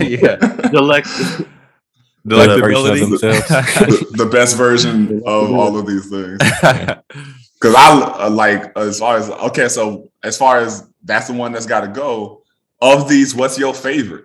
[0.00, 0.36] yeah.
[0.72, 1.46] delect.
[2.26, 3.00] Delectability.
[3.20, 3.48] themselves.
[3.48, 6.38] the, the best version of all of these things.
[6.38, 11.52] Because I uh, like as far as okay, so as far as that's the one
[11.52, 12.38] that's got to go.
[12.80, 14.24] Of these, what's your favorite?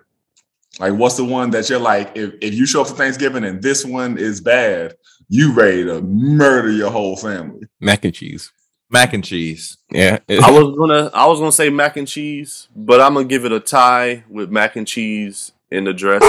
[0.80, 2.16] Like, what's the one that you're like?
[2.16, 4.96] If if you show up for Thanksgiving and this one is bad,
[5.28, 7.62] you ready to murder your whole family?
[7.80, 8.50] mac and cheese
[8.90, 9.76] Mac and cheese.
[9.92, 13.44] yeah I was gonna, I was gonna say mac and cheese, but I'm gonna give
[13.44, 16.28] it a tie with mac and cheese in the dressing.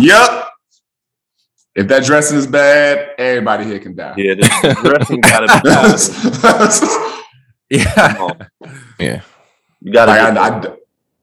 [0.00, 0.48] Yep.
[1.78, 4.14] If that dressing is bad, everybody here can die.
[4.16, 5.68] Yeah, the the dressing gotta be.
[6.48, 7.24] Like,
[7.70, 8.46] Yeah.
[8.98, 9.20] yeah
[9.80, 10.12] You gotta.
[10.12, 10.78] I, get-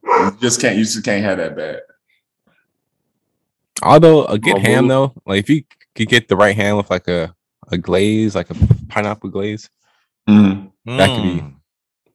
[0.08, 0.76] I- just can't.
[0.78, 1.80] You just can't have that bad.
[3.82, 5.64] although a good Oh, ham though like if you
[5.94, 7.34] could get the right ham with like a
[7.70, 8.54] a glaze like a
[8.88, 9.68] pineapple glaze
[10.28, 10.70] Mhm.
[10.86, 11.54] That could be- Mm.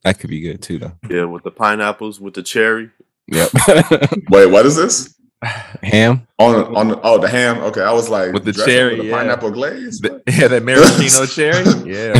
[0.04, 2.90] that could be good too though yeah, with the pineapples, with the cherry.
[3.28, 3.50] Yep.
[4.30, 5.14] Wait, what is this?
[5.44, 6.28] Ham.
[6.38, 7.58] On on oh the ham.
[7.60, 9.18] Okay, I was like With the cherry, with the yeah.
[9.18, 10.00] pineapple glaze.
[10.00, 11.66] The- yeah, that maraschino cherry.
[11.92, 12.14] Yeah,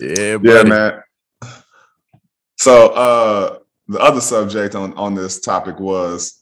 [0.00, 1.02] yeah, yeah, man.
[2.56, 6.34] So uh the other subject on on this topic was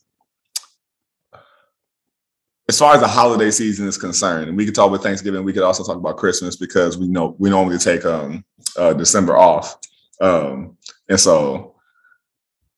[2.68, 5.52] as far as the holiday season is concerned, and we could talk about Thanksgiving, we
[5.52, 8.44] could also talk about Christmas because we know we normally take um
[8.78, 9.76] uh December off.
[10.22, 10.78] Um
[11.10, 11.75] and so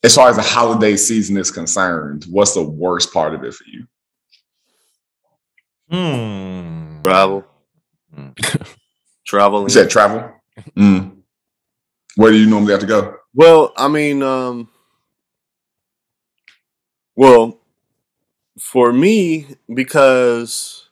[0.02, 3.64] as far as the holiday season is concerned, what's the worst part of it for
[3.66, 3.86] you?
[5.90, 7.02] Hmm.
[7.02, 7.44] Travel.
[9.26, 9.64] Traveling.
[9.64, 10.32] You said travel?
[10.76, 11.18] Mm.
[12.16, 13.16] Where do you normally have to go?
[13.34, 14.68] Well, I mean, um,
[17.14, 17.58] well,
[18.58, 20.88] for me, because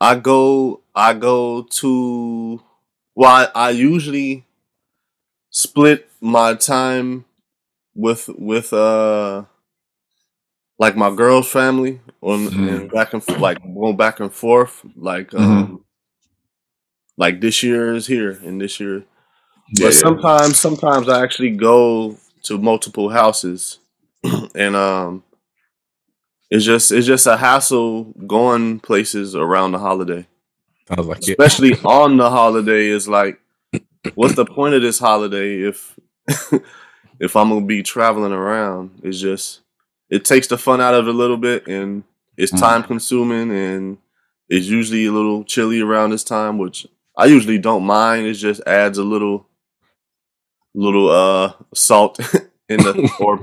[0.00, 2.62] I go, I go to,
[3.14, 4.44] well, I, I usually
[5.50, 7.24] split my time
[7.94, 9.44] with with uh
[10.78, 12.68] like my girl's family on Mhm.
[12.68, 15.84] and back and like going back and forth like um
[17.16, 19.04] like this year is here and this year
[19.72, 20.00] Yeah, but yeah.
[20.02, 23.78] sometimes sometimes I actually go to multiple houses
[24.54, 25.22] and um
[26.50, 30.26] it's just it's just a hassle going places around the holiday.
[30.90, 31.34] I was like, yeah.
[31.38, 33.40] Especially on the holiday is like
[34.14, 35.98] what's the point of this holiday if
[37.20, 39.60] if I'm gonna be traveling around, it's just
[40.10, 42.04] it takes the fun out of it a little bit, and
[42.36, 42.58] it's Mm.
[42.60, 43.98] time consuming, and
[44.48, 48.26] it's usually a little chilly around this time, which I usually don't mind.
[48.26, 49.46] It just adds a little,
[50.74, 52.18] little uh salt
[52.68, 53.40] in the or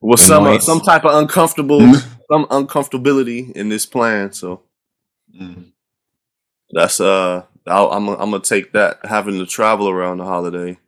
[0.00, 2.02] with some uh, some type of uncomfortable Mm.
[2.30, 4.32] some uncomfortability in this plan.
[4.32, 4.62] So
[5.34, 5.72] Mm.
[6.72, 10.78] that's uh I'm I'm gonna take that having to travel around the holiday.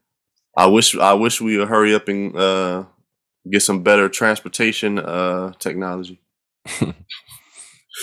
[0.56, 2.84] I wish I wish we would hurry up and uh
[3.50, 6.20] get some better transportation uh technology.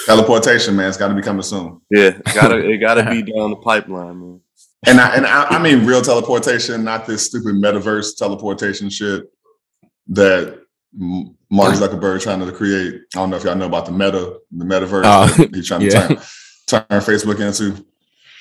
[0.06, 1.82] Teleportation, man, it's got to be coming soon.
[1.90, 4.42] Yeah, gotta it gotta be down the pipeline, man.
[4.88, 9.26] And I and I, I mean real teleportation, not this stupid metaverse teleportation shit
[10.08, 10.60] that
[10.94, 11.34] Mark
[11.76, 12.96] Zuckerberg trying to create.
[13.16, 15.82] I don't know if y'all know about the meta, the metaverse Oh, that he's trying
[15.82, 16.08] to yeah.
[16.08, 16.18] turn,
[16.68, 17.86] turn Facebook into.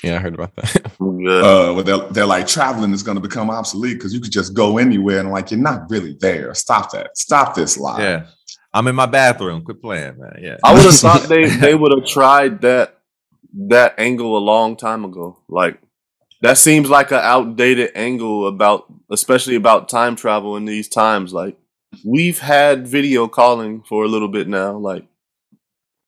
[0.02, 0.92] Yeah, I heard about that.
[1.00, 1.26] I'm.
[1.26, 4.54] Uh, where they're, they're like traveling is going to become obsolete because you could just
[4.54, 6.54] go anywhere and like you're not really there.
[6.54, 7.16] Stop that.
[7.16, 8.02] Stop this lie.
[8.02, 8.26] Yeah.
[8.72, 9.62] I'm in my bathroom.
[9.62, 10.38] Quit playing, man.
[10.40, 10.56] Yeah.
[10.64, 12.98] I would have thought they they would have tried that
[13.68, 15.38] that angle a long time ago.
[15.48, 15.80] Like
[16.40, 21.32] that seems like an outdated angle about especially about time travel in these times.
[21.32, 21.58] Like
[22.04, 24.76] we've had video calling for a little bit now.
[24.76, 25.06] Like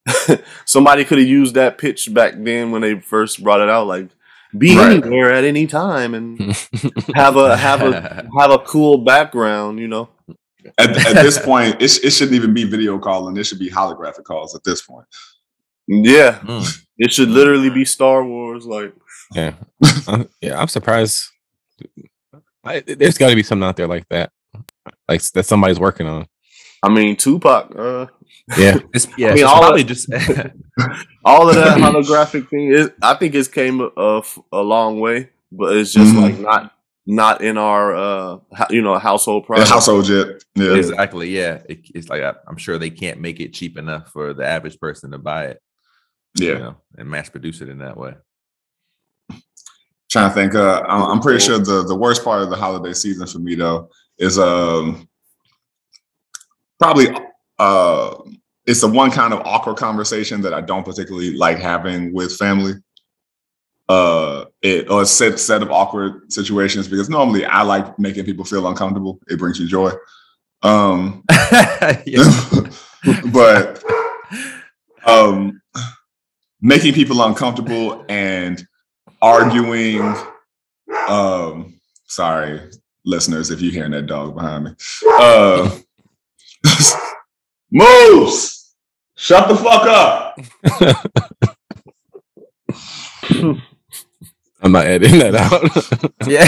[0.64, 3.86] somebody could have used that pitch back then when they first brought it out.
[3.86, 4.08] Like
[4.56, 5.02] be Right.
[5.02, 6.38] anywhere at any time and
[7.14, 9.78] have a have a have a cool background.
[9.78, 10.08] You know.
[10.78, 13.36] At, at this point, it, sh- it shouldn't even be video calling.
[13.36, 15.06] It should be holographic calls at this point.
[15.88, 16.78] Yeah, Mm.
[16.98, 18.64] it should literally be Star Wars.
[18.64, 18.94] Like
[19.34, 19.54] yeah,
[20.06, 20.60] I'm, yeah.
[20.60, 21.24] I'm surprised.
[22.64, 24.30] I, there's got to be something out there like that,
[25.08, 26.26] like that somebody's working on.
[26.82, 27.74] I mean, Tupac.
[27.76, 28.06] Uh,
[28.58, 30.12] Yeah, It's, yeah, I mean, it's all probably of- just
[31.24, 35.76] all of that holographic thing is i think it's came a, a long way but
[35.76, 36.22] it's just Mhm.
[36.22, 36.72] like not
[37.06, 40.42] not in our uh ho- you know household A product household jet.
[40.54, 40.74] Yeah.
[40.74, 41.28] exactly.
[41.30, 44.46] Yeah, it, it's like I, I'm sure they can't make it cheap enough for the
[44.46, 45.62] average person to buy it.
[46.38, 46.58] you Yeah.
[46.58, 48.14] know, and mass produce it in that way.
[50.10, 50.54] Trying to think.
[50.54, 53.54] Uh, I'm I'm pretty sure the, the worst part of the holiday season for me
[53.56, 55.08] though is um
[56.82, 57.06] probably
[57.60, 58.14] uh
[58.66, 62.74] it's the one kind of awkward conversation that I don't particularly like having with family.
[63.88, 68.44] Uh, it or a set set of awkward situations because normally I like making people
[68.44, 69.20] feel uncomfortable.
[69.28, 69.92] It brings you joy.
[70.62, 71.24] Um,
[73.32, 73.82] but
[75.04, 75.60] um
[76.60, 78.64] making people uncomfortable and
[79.20, 80.00] arguing
[81.08, 82.60] um sorry
[83.04, 84.70] listeners if you're hearing that dog behind me
[85.18, 85.68] uh
[87.70, 88.74] moves
[89.16, 90.38] shut the fuck up
[94.64, 95.62] I'm not editing that out.
[96.28, 96.46] yeah.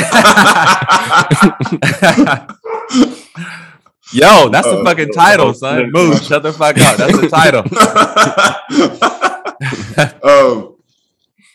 [4.13, 5.91] Yo, that's the Uh, fucking title, son.
[5.91, 6.97] Move, shut the fuck up.
[6.97, 7.65] That's the title.
[10.23, 10.77] um,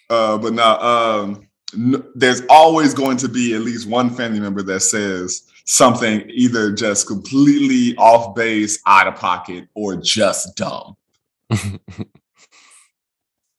[0.09, 4.61] uh, but now, um, n- there's always going to be at least one family member
[4.63, 10.97] that says something either just completely off base, out of pocket, or just dumb.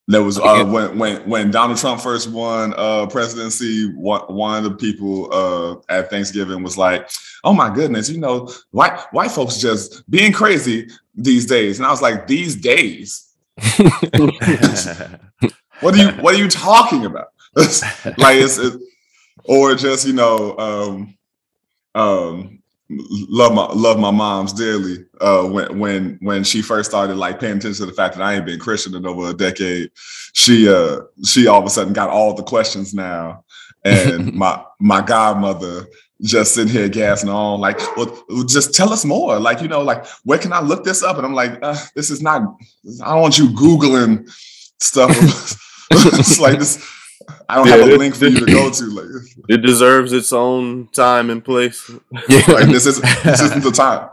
[0.07, 3.93] There was uh, when when when Donald Trump first won uh, presidency.
[3.93, 7.09] One one of the people uh, at Thanksgiving was like,
[7.45, 11.91] "Oh my goodness, you know, white white folks just being crazy these days." And I
[11.91, 13.29] was like, "These days."
[15.81, 17.29] What are you What are you talking about?
[17.55, 18.79] like it's, it,
[19.45, 21.17] or just you know, um,
[21.95, 22.61] um,
[23.29, 25.05] love my love my mom's dearly.
[25.19, 28.35] Uh, when when when she first started like paying attention to the fact that I
[28.35, 29.91] ain't been Christian in over a decade,
[30.33, 33.43] she uh she all of a sudden got all the questions now,
[33.85, 35.87] and my my godmother
[36.23, 39.39] just sitting here gassing on like well just tell us more.
[39.39, 41.17] Like you know like where can i look this up?
[41.17, 42.41] And i'm like uh, this is not
[43.03, 44.29] i don't want you googling
[44.79, 45.57] stuff.
[45.93, 46.77] It's like this
[47.49, 50.31] i don't Yeah, have a link for you to go to like, it deserves its
[50.33, 51.89] own time and place.
[52.29, 54.09] Yeah, like this is this isn't the time.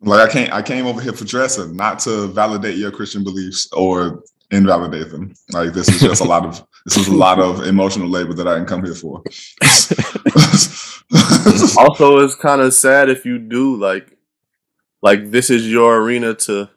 [0.00, 3.68] Like i can't i came over here for dressing not to validate your christian beliefs
[3.72, 5.32] or invalidate them.
[5.52, 8.48] Like this is just a lot of this is a lot of emotional labor that
[8.48, 9.22] i didn't come here for.
[11.78, 14.16] Also it's kind of sad if you do like
[15.02, 16.68] like this is your arena to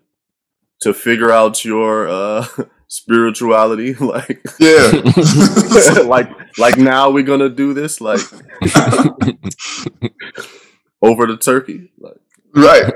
[0.82, 2.46] to figure out your uh
[2.88, 4.92] spirituality like yeah
[6.06, 8.22] like like now we're gonna do this like
[11.02, 12.18] over the turkey like
[12.54, 12.94] right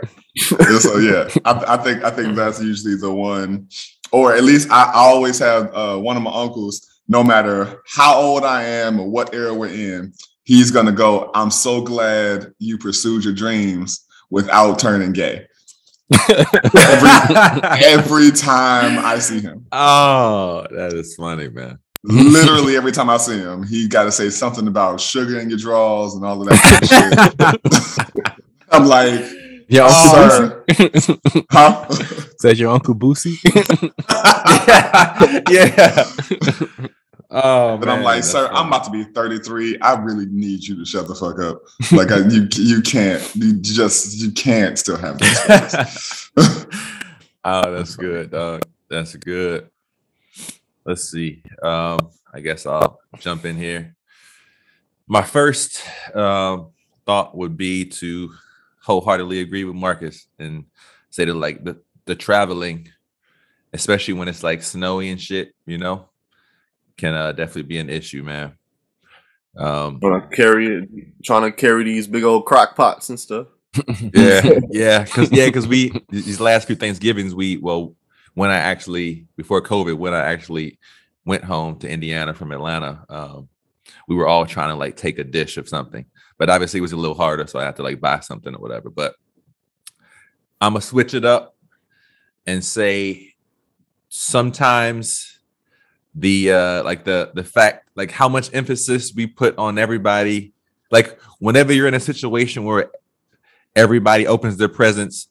[0.52, 3.68] Yeah, so yeah I, I think i think that's usually the one
[4.12, 8.16] or at least i, I always have uh, one of my uncles no matter how
[8.16, 10.14] old i am or what era we're in
[10.50, 11.30] he's gonna go.
[11.36, 15.46] I'm so glad you pursued your dreams without turning gay.
[16.12, 17.10] Every,
[17.86, 19.66] every time I see him.
[19.72, 21.80] Oh, that is funny, man.
[22.04, 25.60] Literally every time I see him, he got to say something about sugar in your
[25.60, 27.60] drawers and all of that
[28.16, 28.40] shit.
[28.72, 29.20] I'm like,
[29.68, 31.46] your Uncle oh, Boosie?
[31.52, 31.90] huh?
[32.40, 33.36] Says your Uncle Boosie?
[35.50, 36.90] yeah.
[37.32, 39.80] Oh, but I'm like, sir, I'm about to be 33.
[39.82, 41.62] I really need you to shut the fuck up.
[41.92, 46.32] Like, I, you, you can't, you just, you can't still have this.
[47.44, 48.64] oh, that's good, dog.
[48.90, 49.70] That's good.
[50.86, 51.44] Let's see.
[51.62, 53.96] Um, I guess I'll jump in here.
[55.08, 55.84] My first
[56.16, 56.72] um,
[57.06, 58.32] thought would be to
[58.82, 60.66] wholeheartedly agree with Marcus and
[61.12, 62.90] say that like the the traveling,
[63.74, 66.10] especially when it's like snowy and shit, you know,
[67.00, 68.54] can uh, definitely be an issue, man.
[69.58, 70.00] Um,
[70.32, 70.88] carry
[71.24, 73.48] trying to carry these big old crock pots and stuff.
[74.14, 77.96] yeah, yeah, because yeah, because we these last few Thanksgivings, we well,
[78.36, 80.78] when I actually before COVID, when I actually
[81.26, 83.50] went home to Indiana from Atlanta, um,
[84.08, 86.06] we were all trying to like take a dish of something,
[86.38, 88.60] but obviously it was a little harder, so I had to like buy something or
[88.60, 88.90] whatever.
[88.90, 89.16] But
[90.62, 91.56] I'm gonna switch it up
[92.46, 93.36] and say
[94.10, 95.39] sometimes
[96.16, 100.54] the uh like the the fact like how much emphasis we put on everybody.
[100.92, 102.92] Like whenever you're in a situation where
[103.76, 105.28] everybody opens their presents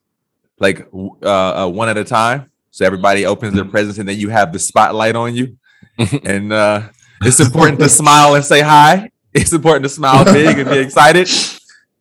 [0.60, 0.88] like
[1.22, 3.70] uh, uh, one at a time so everybody opens their mm-hmm.
[3.70, 5.56] presents and then you have the spotlight on you
[6.24, 6.88] and uh
[7.22, 9.10] it's important to smile and say hi.
[9.34, 11.28] It's important to smile big and be excited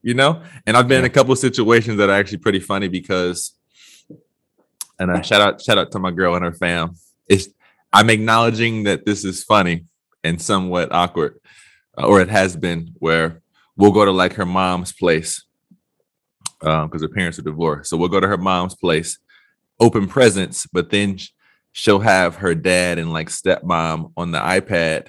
[0.04, 0.42] you know?
[0.66, 3.54] And i've been in a couple of situations that are actually pretty funny because
[5.00, 6.96] and I shout out shout out to my girl and her fam.
[7.28, 7.50] It's
[7.94, 9.86] I'm acknowledging that this is funny
[10.24, 11.40] and somewhat awkward,
[11.98, 13.42] uh, or it has been, where
[13.76, 15.46] we'll go to like her mom's place
[16.60, 17.90] because um, her parents are divorced.
[17.90, 19.20] So we'll go to her mom's place,
[19.80, 21.20] open presents, but then
[21.72, 25.08] she'll have her dad and like stepmom on the iPad,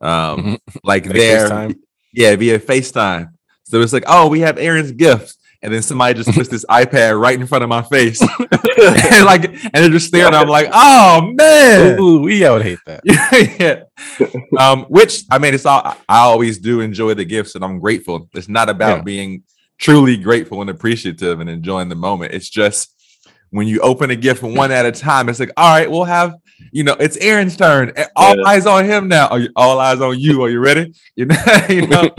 [0.00, 0.54] um, mm-hmm.
[0.84, 1.70] like there,
[2.12, 3.30] yeah, via FaceTime.
[3.64, 7.20] So it's like, oh, we have Aaron's gifts and then somebody just puts this iPad
[7.20, 8.30] right in front of my face, and
[9.24, 10.34] like, and they're just staring.
[10.34, 13.02] I'm like, oh man, Ooh, we would hate that.
[13.58, 13.82] yeah.
[14.58, 18.28] Um, which I mean, it's all I always do enjoy the gifts, and I'm grateful.
[18.34, 19.02] It's not about yeah.
[19.02, 19.42] being
[19.78, 22.32] truly grateful and appreciative and enjoying the moment.
[22.32, 22.94] It's just
[23.50, 26.34] when you open a gift one at a time, it's like, all right, we'll have,
[26.72, 27.92] you know, it's Aaron's turn.
[28.16, 28.44] All yeah.
[28.46, 29.28] eyes on him now.
[29.28, 30.42] Are you, all eyes on you.
[30.42, 30.94] Are you ready?
[31.14, 31.36] You know,
[31.68, 32.10] you know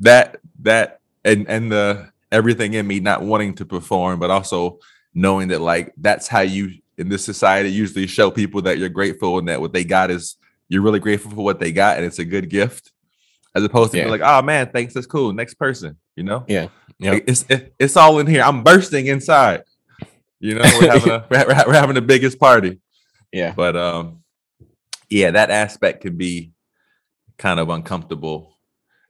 [0.00, 4.78] that that and and the everything in me not wanting to perform, but also
[5.14, 9.38] knowing that like that's how you in this society usually show people that you're grateful
[9.38, 10.36] and that what they got is
[10.68, 12.92] you're really grateful for what they got and it's a good gift,
[13.54, 14.06] as opposed to yeah.
[14.08, 15.32] like, oh man, thanks, that's cool.
[15.32, 16.44] Next person, you know?
[16.48, 17.12] Yeah, yeah.
[17.12, 18.42] Like, it's it, it's all in here.
[18.42, 19.62] I'm bursting inside.
[20.40, 22.80] You know, we're having a we're, we're having the biggest party.
[23.32, 24.22] Yeah, but um,
[25.08, 26.52] yeah, that aspect can be
[27.38, 28.56] kind of uncomfortable,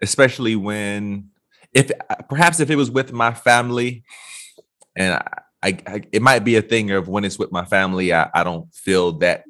[0.02, 1.30] especially when
[1.72, 1.90] if
[2.28, 4.04] perhaps if it was with my family,
[4.96, 5.28] and I,
[5.62, 8.44] I, I, it might be a thing of when it's with my family, I, I
[8.44, 9.44] don't feel that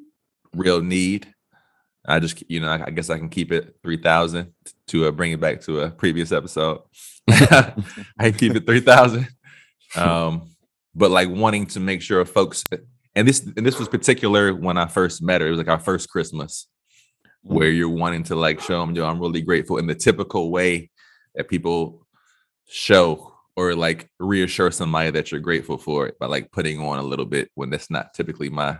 [0.53, 1.33] real need.
[2.07, 4.53] I just, you know, I, guess I can keep it three thousand
[4.87, 6.81] to uh, bring it back to a previous episode.
[7.29, 9.27] I keep it three thousand,
[9.95, 10.49] um,
[10.95, 12.63] but like wanting to make sure folks,
[13.15, 15.47] and this and this was particular when I first met her.
[15.47, 16.67] It was like our first Christmas,
[17.41, 20.89] where you're wanting to like show them, yo, I'm really grateful in the typical way
[21.35, 22.05] that people
[22.69, 27.03] show or like reassure somebody that you're grateful for it by like putting on a
[27.03, 28.77] little bit when that's not typically my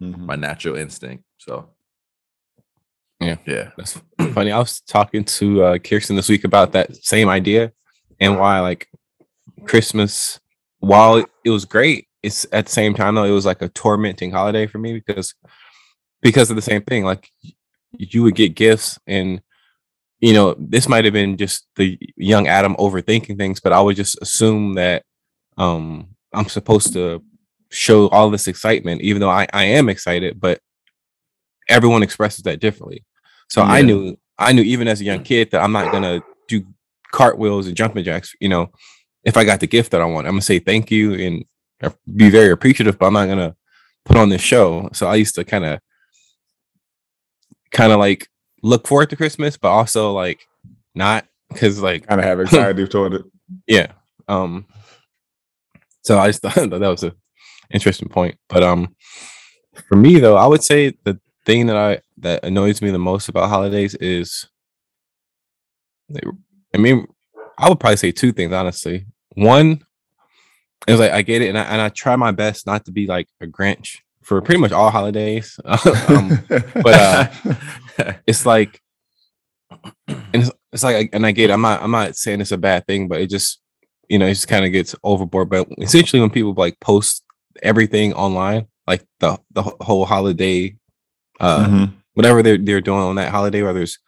[0.00, 0.26] mm-hmm.
[0.26, 1.24] my natural instinct.
[1.38, 1.70] So
[3.20, 4.00] yeah, yeah, that's
[4.32, 4.52] funny.
[4.52, 7.72] I was talking to uh, Kirsten this week about that same idea
[8.20, 8.88] and why like
[9.66, 10.40] Christmas,
[10.78, 14.30] while it was great, it's at the same time though it was like a tormenting
[14.30, 15.34] holiday for me because
[16.22, 17.04] because of the same thing.
[17.04, 17.30] Like
[17.92, 19.40] you would get gifts and
[20.20, 23.96] you know, this might have been just the young Adam overthinking things, but I would
[23.96, 25.04] just assume that
[25.56, 27.22] um, I'm supposed to
[27.70, 30.60] show all this excitement, even though I, I am excited, but
[31.68, 33.04] everyone expresses that differently.
[33.48, 33.72] So yeah.
[33.72, 36.64] I knew I knew even as a young kid that I'm not gonna do
[37.12, 38.72] cartwheels and jumping jacks, you know,
[39.24, 40.26] if I got the gift that I want.
[40.26, 41.44] I'm gonna say thank you and
[42.16, 43.56] be very appreciative, but I'm not gonna
[44.04, 44.88] put on this show.
[44.92, 45.80] So I used to kind of
[47.70, 48.28] kind of like
[48.62, 50.46] look forward to Christmas, but also like
[50.94, 53.22] not because like kind of have anxiety toward it.
[53.66, 53.92] Yeah.
[54.26, 54.66] Um.
[56.02, 57.12] So I just thought that, was an
[57.70, 58.94] interesting point, but um,
[59.88, 63.28] for me though, I would say the thing that I that annoys me the most
[63.28, 64.48] about holidays is
[66.74, 67.06] I mean,
[67.58, 69.06] I would probably say two things honestly.
[69.34, 69.80] One
[70.86, 73.06] is like I get it, and I and I try my best not to be
[73.06, 73.98] like a Grinch
[74.28, 75.58] for pretty much all holidays.
[75.64, 77.28] um, but uh,
[78.26, 78.80] it's like,
[80.06, 81.50] and it's, it's like, and I get.
[81.50, 81.82] It, I'm not.
[81.82, 83.60] I'm not saying it's a bad thing, but it just,
[84.08, 85.48] you know, it just kind of gets overboard.
[85.50, 87.24] But essentially, when people like post
[87.62, 90.76] everything online, like the the whole holiday,
[91.40, 91.94] uh, Mhm.
[92.14, 93.98] whatever they're they're doing on that holiday, whether it's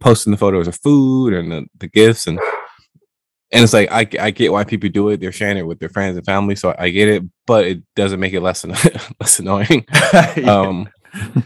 [0.00, 2.38] posting the photos of food and the, the gifts and
[3.54, 5.20] and it's like I, I get why people do it.
[5.20, 8.18] They're sharing it with their friends and family, so I get it, but it doesn't
[8.18, 9.86] make it less anno- less annoying.
[10.44, 10.88] Um,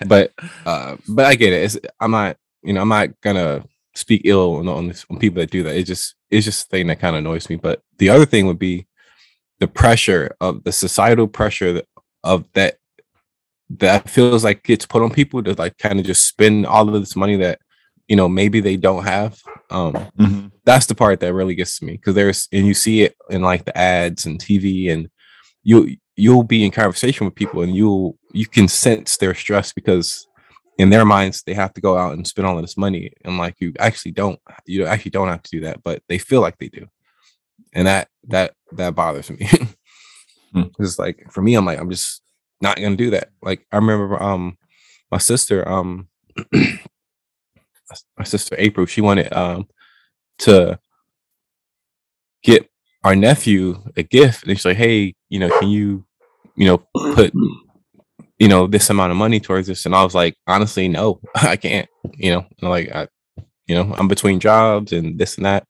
[0.07, 0.33] but
[0.65, 1.63] uh, but I get it.
[1.65, 3.63] It's, I'm not you know I'm not gonna
[3.95, 5.77] speak ill on, on, this, on people that do that.
[5.77, 7.57] It just it's just a thing that kind of annoys me.
[7.57, 8.87] But the other thing would be
[9.59, 11.87] the pressure of the societal pressure that,
[12.25, 12.77] of that
[13.69, 16.99] that feels like gets put on people to like kind of just spend all of
[17.01, 17.61] this money that
[18.09, 19.39] you know maybe they don't have.
[19.71, 20.53] Um, Mhm.
[20.65, 23.43] that's the part that really gets to me because there's and you see it in
[23.43, 25.09] like the ads and TV and
[25.63, 30.27] you you'll be in conversation with people and you'll you can sense their stress because
[30.79, 33.39] in their minds they have to go out and spend all of this money and
[33.39, 36.57] like you actually don't you actually don't have to do that but they feel like
[36.59, 36.87] they do
[37.75, 39.49] and that that that bothers me
[40.53, 40.63] Hmm.
[40.79, 42.23] it's like for me i'm like i'm just
[42.61, 44.57] not gonna do that like i remember um
[45.11, 46.09] my sister um
[48.19, 49.67] my sister april she wanted um
[50.39, 50.79] to
[52.43, 52.69] get
[53.05, 54.45] our nephew a gift.
[54.45, 56.05] And she's like hey you know can you
[56.57, 56.79] you know
[57.15, 57.33] put
[58.39, 59.87] you know this amount of money towards this?
[59.87, 63.09] And i was like honestly no i can't you know and like i
[63.67, 65.67] you know i'm between jobs and this and that.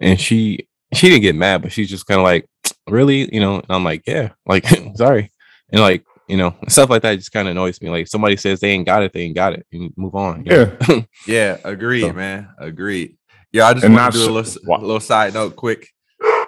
[0.00, 2.46] And she she didn't get mad but she's just kind of like
[2.88, 3.32] really?
[3.34, 4.66] You know and i'm like yeah like
[4.96, 5.32] sorry.
[5.70, 8.58] And like you know stuff like that just kind of annoys me like somebody says
[8.60, 10.76] they ain't got it they ain't got it and move on you know?
[10.88, 11.00] Yeah.
[11.26, 12.48] Yeah, agreed, So- man.
[12.58, 13.16] Agreed.
[13.52, 14.80] Yeah, I just want to do a little, s- Wow.
[14.80, 15.88] little side note quick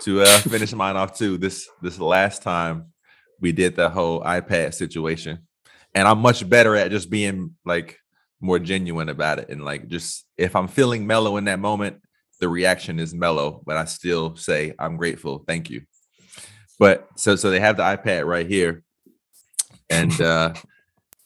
[0.02, 1.38] to uh, finish mine off too.
[1.38, 2.92] This this last time
[3.40, 5.46] we did the whole iPad situation,
[5.94, 7.98] and I'm much better at just being like
[8.40, 12.02] more genuine about it, and like just if I'm feeling mellow in that moment,
[12.40, 15.82] the reaction is mellow, but I still say I'm grateful, thank you.
[16.78, 18.82] But so so they have the iPad right here,
[19.90, 20.52] and uh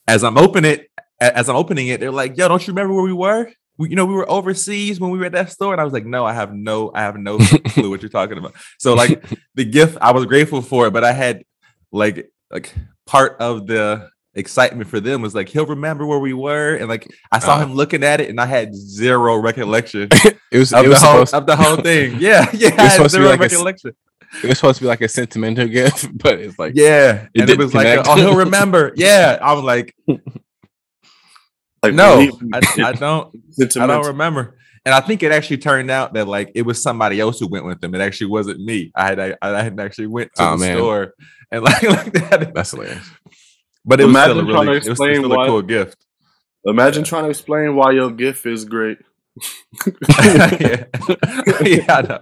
[0.08, 0.90] as I'm opening it,
[1.20, 3.50] as I'm opening it, they're like, "Yo, don't you remember where we were?
[3.78, 5.92] We, you know, we were overseas when we were at that store." And I was
[5.92, 7.38] like, "No, I have no, I have no
[7.68, 11.04] clue what you're talking about." So, like, the gift, I was grateful for it, but
[11.04, 11.44] I had
[11.92, 12.74] like, like
[13.06, 17.06] part of the excitement for them was like, he'll remember where we were, and like,
[17.30, 17.60] I saw Uh.
[17.60, 20.08] him looking at it, and I had zero recollection
[20.50, 22.16] it was of it the whole supposed of the whole thing.
[22.18, 23.92] Yeah, yeah, I had supposed to be zero like recollection.
[24.42, 27.42] It was supposed to be like a sentimental gift but it's like Yeah, It and
[27.42, 28.08] it didn't was like, connect.
[28.08, 28.92] oh, he'll remember.
[28.96, 29.94] Yeah, I was like,
[31.82, 33.34] Like no, really I, I don't.
[33.76, 34.56] I don't remember.
[34.84, 37.64] And I think it actually turned out that like it was somebody else who went
[37.64, 37.94] with them.
[37.94, 38.90] It actually wasn't me.
[38.96, 40.76] I had I, I had actually went to Oh, the man.
[40.76, 41.14] store
[41.50, 42.52] and like like that.
[42.54, 43.08] that's hilarious
[43.84, 45.46] But it was still a Imagine trying really to it was explain still a why-
[45.46, 46.06] cool gift.
[46.64, 48.98] Imagine trying to explain why your gift is great.
[50.24, 50.84] yeah,
[51.64, 52.20] yeah, know.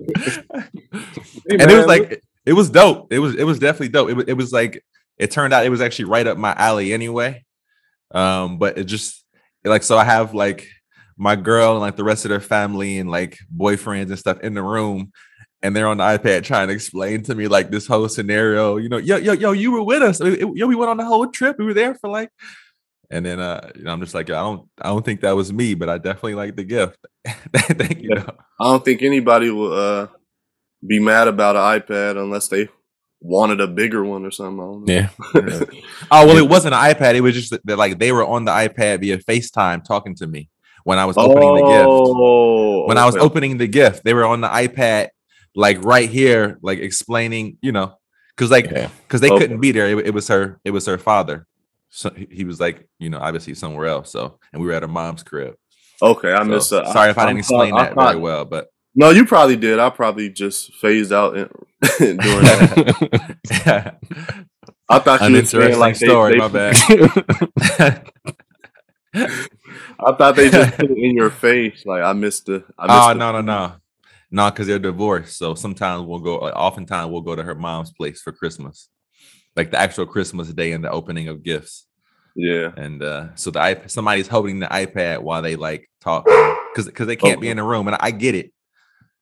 [1.49, 3.13] and it was like it was dope.
[3.13, 4.11] It was it was definitely dope.
[4.11, 4.85] It was it was like
[5.19, 7.45] it turned out it was actually right up my alley anyway.
[8.13, 9.25] Um, but it just
[9.65, 10.69] like so I have like
[11.17, 14.55] my girl and like the rest of their family and like boyfriends and stuff in
[14.55, 15.13] the room,
[15.63, 18.77] and they're on the iPad trying to explain to me like this whole scenario.
[18.77, 20.21] You know, yo yo yo, you were with us.
[20.21, 21.59] Yo, we went on the whole trip.
[21.59, 22.31] We were there for like.
[23.11, 25.53] And then uh, you know, I'm just like, I don't, I don't think that was
[25.53, 26.99] me, but I definitely like the gift.
[27.53, 28.11] Thank you.
[28.15, 28.25] Yeah.
[28.61, 30.07] I don't think anybody will uh,
[30.87, 32.69] be mad about an iPad unless they
[33.21, 34.61] wanted a bigger one or something.
[34.61, 34.95] I don't know.
[34.95, 35.09] yeah
[36.11, 37.15] Oh well, it wasn't an iPad.
[37.17, 40.27] It was just that, that, like they were on the iPad via FaceTime talking to
[40.27, 40.49] me
[40.85, 41.89] when I was opening the gift.
[41.91, 45.09] Oh, When I was opening the gift, they were on the iPad,
[45.55, 47.97] like right here, like explaining, you know,
[48.37, 49.39] because like yeah because they Okay.
[49.41, 49.99] couldn't be there.
[49.99, 50.61] It, it was her.
[50.65, 51.47] It was her father.
[51.91, 54.11] So he- was like, you know, obviously somewhere else.
[54.13, 55.55] So and we were at her mom's crib.
[56.03, 56.87] Okay, I So, missed that.
[56.93, 59.57] sorry if I, I didn't explain thought- I that very well, but No, you probably
[59.57, 59.79] did.
[59.79, 61.49] I probably just phased out in,
[61.99, 63.37] during that.
[63.51, 63.93] yeah.
[64.89, 66.33] I thought you were saying like they, story.
[66.33, 66.75] they- my bad.
[69.15, 71.85] I thought they just put it in your face.
[71.85, 72.65] Like I missed the.
[72.79, 73.73] I missed Oh the- no no no,
[74.31, 75.37] no, because they're divorced.
[75.37, 76.39] So sometimes we'll go.
[76.39, 78.89] Like, oftentimes we'll go to her mom's place for Christmas,
[79.57, 81.87] like the actual Christmas day and the opening of gifts.
[82.37, 86.87] Yeah, And uh, so the iP- somebody's holding the iPad while they like talk because
[86.87, 88.53] because they can't be in the room, and I get it.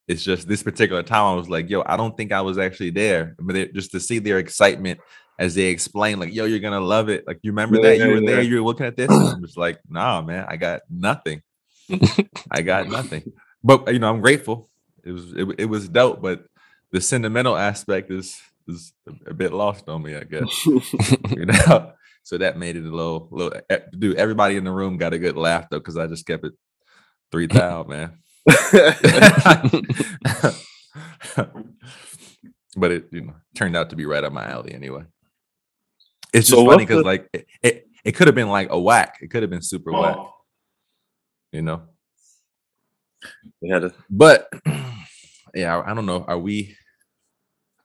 [0.07, 2.91] It's just this particular time I was like, yo, I don't think I was actually
[2.91, 5.01] there, but just to see their excitement
[5.39, 7.27] as they explain, like, yo, you're gonna love it.
[7.27, 8.27] Like you remember that Yeah, you were yeah.
[8.27, 9.09] there, you were looking at this.
[9.09, 11.43] And I'm just like, nah, man, I got nothing.
[12.51, 13.33] I got nothing.
[13.65, 14.69] but you know, I'm grateful.
[15.05, 16.45] It was it, it was dope, but
[16.93, 18.93] the sentimental aspect is is
[19.27, 20.67] a bit lost on me, I guess.
[20.67, 21.93] you know,
[22.23, 23.61] so that made it a little little.
[23.71, 26.45] eh, Dude, everybody in the room got a good laugh though, because I just kept
[26.45, 26.53] it
[27.33, 28.19] three thousand, man.
[32.77, 35.03] but it you know turned out to be right up my alley anyway.
[36.33, 38.79] It's So just funny because the- like it, it, it could have been like a
[38.79, 39.19] whack.
[39.23, 40.17] It could have been super whack,
[41.53, 41.83] you know.
[43.61, 44.49] They had a But
[45.55, 46.25] yeah, I, I don't know.
[46.29, 46.77] Are we?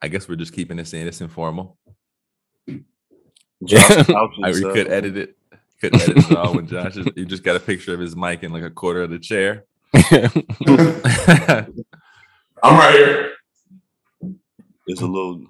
[0.04, 1.08] I guess we're just keeping this in.
[1.08, 1.78] It's informal.
[3.66, 5.38] Josh I, we uh, could edit it.
[5.80, 8.43] Could edit it all when Josh is, you just got a picture of his mic
[8.43, 9.64] in like a quarter of the chair.
[9.95, 10.04] I'm
[12.78, 13.32] right here.
[14.88, 15.45] It's a little,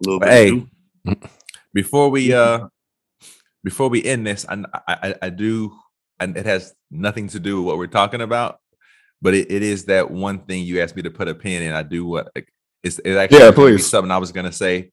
[0.00, 0.64] little But bit.
[1.06, 1.16] hey,
[1.72, 2.66] before we uh
[3.62, 5.72] before we end this, I I, I- I do,
[6.18, 8.58] and it has nothing to do with what we're talking about,
[9.22, 11.72] but it, it is that one thing you asked me to put a pin in.
[11.72, 12.52] I do what like,
[12.84, 13.86] it's it actually Yeah, was gonna be please.
[13.90, 14.90] something I was gonna say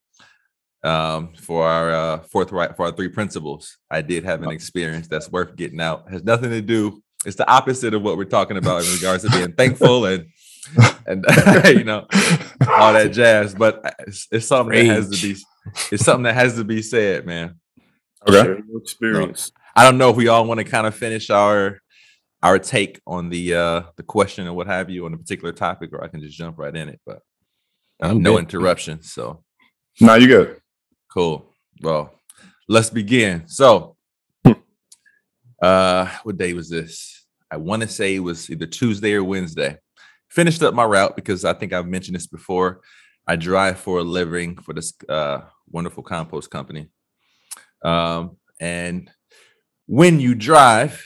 [0.84, 3.78] um for our uh forthright for our three principles.
[3.90, 6.10] I did have an experience that's worth getting out.
[6.10, 7.02] Has nothing to do.
[7.24, 10.26] It's the opposite of what we're talking about in regards to being thankful and
[11.06, 11.24] and
[11.66, 12.06] you know
[12.68, 13.54] all that jazz.
[13.54, 15.36] But uh, it's, it's something that has to be
[15.92, 17.60] it's something that has to be said, man.
[18.28, 18.42] Okay.
[18.42, 19.52] Share your experience.
[19.76, 21.78] I don't know if we all want to kind of finish our
[22.42, 25.90] our take on the uh the question or what have you on a particular topic,
[25.92, 27.00] or I can just jump right in it.
[27.06, 27.20] But
[28.02, 28.44] I'm no good.
[28.44, 29.12] interruptions.
[29.12, 29.44] So
[30.00, 30.60] No, you good.
[31.12, 31.46] cool.
[31.80, 32.12] Well,
[32.68, 33.46] let's begin.
[33.46, 33.96] So
[35.62, 37.26] uh what day was this?
[37.50, 39.78] I want to say it was either Tuesday or Wednesday.
[40.28, 42.80] Finished up my route because I think I've mentioned this before.
[43.26, 46.88] I drive for a living for this uh wonderful compost company.
[47.84, 49.10] Um and
[49.86, 51.02] when you drive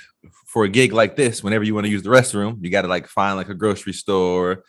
[0.47, 2.89] for a gig like this, whenever you want to use the restroom, you got to
[2.89, 4.63] like find like a grocery store,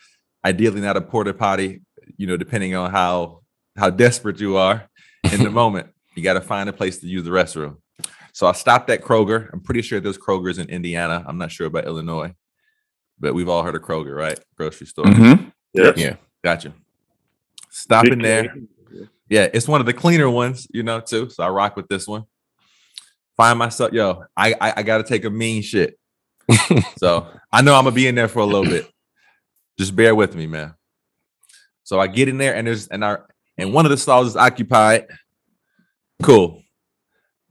[0.43, 1.82] ideally not a porta potty,
[2.18, 3.41] you know, depending on how
[3.78, 4.89] how desperate you are
[5.32, 5.88] in the moment.
[6.15, 7.78] You got to find a place to use the restroom.
[8.34, 9.49] So I stopped at Kroger.
[9.53, 11.24] I'm pretty sure there's Kroger's in Indiana.
[11.28, 12.34] I'm not sure about Illinois,
[13.20, 14.39] but we've all heard of Kroger, right?
[14.55, 15.05] Grocery store.
[15.05, 15.51] Mhm.
[15.74, 15.93] Yeah.
[15.95, 16.15] Yeah.
[16.43, 16.74] Gotcha.
[17.70, 18.55] Stopping there.
[19.30, 21.30] Yeah, it's one of the cleaner ones, you know, too.
[21.30, 22.24] So I rock with this one.
[23.36, 25.99] Find myself, yo, I I, I gotta take a mean shit.
[26.97, 28.89] so I know I'm gonna be in there for a little bit.
[29.78, 30.74] Just bear with me, man.
[31.88, 33.25] So I get in there and there's and our
[33.57, 35.07] and one of the stalls is occupied.
[36.21, 36.61] Cool.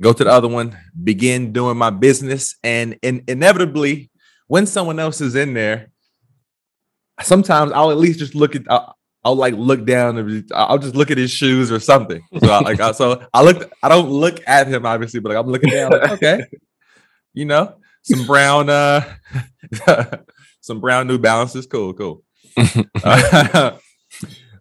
[0.02, 4.10] Go to the other one, begin doing my business, and in, inevitably,
[4.46, 5.90] when someone else is in there,
[7.22, 11.10] sometimes I'll at least just look at I'll, I'll like look down I'll just look
[11.10, 12.22] at his shoes or something.
[12.38, 15.38] So I, like I, so I look I don't look at him obviously, but like
[15.38, 15.92] I'm looking down.
[15.92, 16.44] Like, okay,
[17.32, 19.02] you know, some brown uh
[20.60, 21.66] some brown New Balances.
[21.66, 22.22] Cool, cool.
[23.02, 23.78] Uh,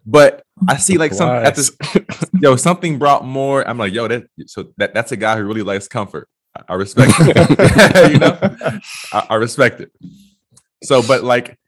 [0.06, 1.76] but I see like some at this
[2.40, 3.68] yo something brought more.
[3.68, 6.28] I'm like yo that so that that's a guy who really likes comfort.
[6.56, 8.12] I, I respect it.
[8.12, 8.38] you know,
[9.12, 9.92] I, I respect it.
[10.84, 11.58] So, but like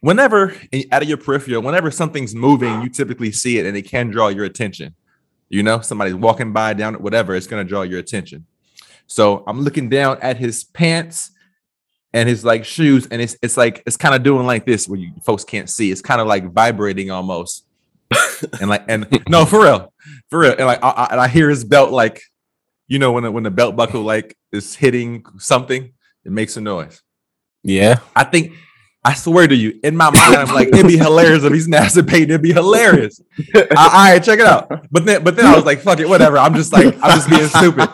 [0.00, 3.82] whenever in- out of your peripheral, whenever something's moving, you typically see it and it
[3.82, 4.94] can draw your attention.
[5.48, 8.46] You know, somebody's walking by down, whatever, it's gonna draw your attention.
[9.06, 11.30] So I'm looking down at his pants
[12.16, 14.98] and his like shoes, and it's it's like it's kind of doing like this where
[14.98, 15.92] you folks can't see.
[15.92, 17.66] It's kind of like vibrating almost.
[18.60, 19.92] and like and no, for real,
[20.30, 20.52] for real.
[20.52, 22.22] And like I, I, and I hear his belt like,
[22.88, 25.92] you know, when the, when the belt buckle like is hitting something,
[26.24, 27.02] it makes a noise.
[27.62, 27.98] Yeah.
[28.14, 28.54] I think
[29.06, 32.22] I swear to you, in my mind, I'm like, it'd be hilarious if he's masturbating.
[32.22, 33.20] It'd be hilarious.
[33.54, 34.68] All right, check it out.
[34.90, 36.38] But then, but then I was like, fuck it, whatever.
[36.38, 37.88] I'm just like, I'm just being stupid.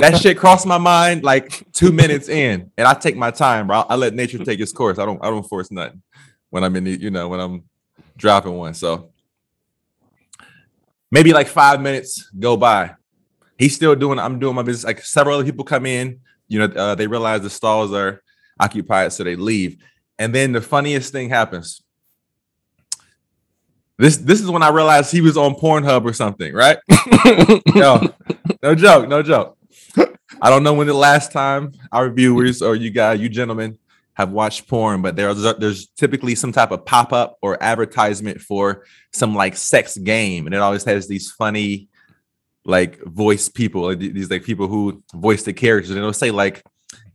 [0.00, 3.84] That shit crossed my mind like two minutes in, and I take my time, bro.
[3.88, 4.98] I let nature take its course.
[4.98, 6.02] I don't, I don't force nothing
[6.50, 7.62] when I'm in the, you know, when I'm
[8.16, 8.74] dropping one.
[8.74, 9.12] So
[11.12, 12.96] maybe like five minutes go by.
[13.58, 14.18] He's still doing.
[14.18, 14.84] I'm doing my business.
[14.84, 16.18] Like several other people come in.
[16.48, 18.24] You know, uh, they realize the stalls are
[18.58, 19.76] occupied, so they leave.
[20.22, 21.82] And then the funniest thing happens.
[23.98, 26.78] This this is when I realized he was on Pornhub or something, right?
[27.74, 28.14] no,
[28.62, 29.58] no joke, no joke.
[30.40, 33.78] I don't know when the last time our viewers or you guys, you gentlemen,
[34.14, 38.84] have watched porn, but there's there's typically some type of pop up or advertisement for
[39.12, 41.88] some like sex game, and it always has these funny
[42.64, 46.62] like voice people, these like people who voice the characters, and it'll say like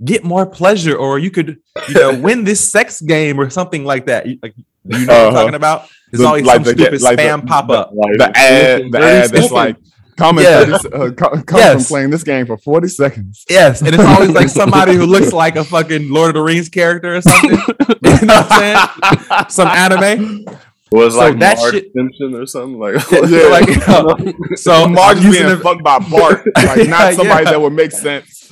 [0.03, 4.05] get more pleasure, or you could you know win this sex game or something like
[4.07, 4.25] that.
[4.27, 5.39] You, like, you know what I'm Uh-huh.
[5.41, 5.89] talking about?
[6.11, 7.91] There's The- always like some the- stupid like the- spam pop up.
[7.93, 9.51] The ad, the ad that's stupid.
[9.51, 9.75] like
[10.17, 10.65] Comment Yeah.
[10.65, 11.87] 30 uh, co- come from Yes.
[11.89, 13.45] playing this game for 40 seconds.
[13.47, 16.69] Yes, and it's always like somebody who looks like a fucking Lord of the Rings
[16.69, 17.51] character or something.
[17.51, 19.45] you know what I'm saying?
[19.49, 20.45] Some anime.
[20.91, 22.95] Was So like that Marge shit- Simpson or something like.
[23.11, 23.47] Yeah.
[23.49, 24.15] like, you uh,
[24.55, 27.51] so Marge using being the, fucked by Bart, like not somebody Yeah.
[27.51, 28.51] that would make sense.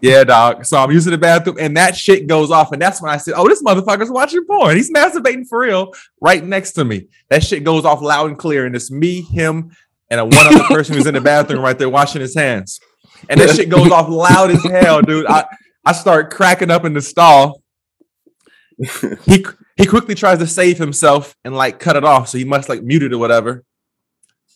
[0.00, 0.64] yeah, dog.
[0.64, 3.34] So I'm using the bathroom, and that shit goes off, and that's when I said,
[3.36, 4.74] "Oh, this motherfucker's watching porn.
[4.76, 8.66] He's masturbating for real, right next to me." That shit goes off loud and clear,
[8.66, 9.70] and it's me, him,
[10.10, 12.80] and a one other person who's in the bathroom right there washing his hands,
[13.28, 15.26] and that shit goes off loud as hell, dude.
[15.26, 15.44] I
[15.84, 17.62] I start cracking up in the stall.
[19.24, 19.44] he
[19.78, 22.82] he quickly tries to save himself and like cut it off, so he must like
[22.82, 23.64] mute it or whatever.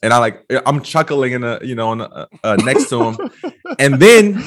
[0.02, 3.30] And I like I'm chuckling in a you know on a, uh, next to him,
[3.78, 4.42] and then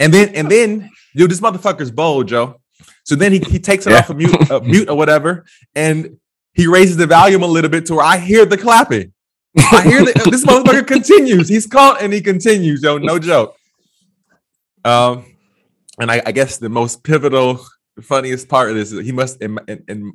[0.00, 2.60] and then and then dude, this motherfucker's bold, Joe.
[3.04, 4.00] So then he, he takes it Yeah.
[4.00, 6.18] off of mute, uh, mute or whatever, and
[6.54, 9.12] he raises the volume a little bit to where I hear the clapping.
[9.56, 11.48] I hear that this motherfucker continues.
[11.48, 12.98] He's caught and he continues, yo.
[12.98, 13.56] No joke.
[14.84, 15.24] Um,
[16.00, 17.64] and I, I guess the most pivotal,
[18.02, 20.12] funniest part of this is he must in, in, in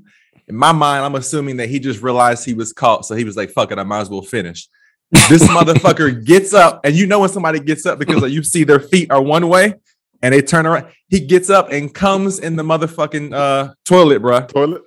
[0.47, 3.37] in my mind, I'm assuming that he just realized he was caught, so he was
[3.37, 4.67] like, "Fuck it, I might as well finish."
[5.11, 8.63] This motherfucker gets up, and you know when somebody gets up because like, you see
[8.63, 9.75] their feet are one way,
[10.21, 10.87] and they turn around.
[11.07, 14.41] He gets up and comes in the motherfucking uh, toilet, bro.
[14.41, 14.81] Toilet.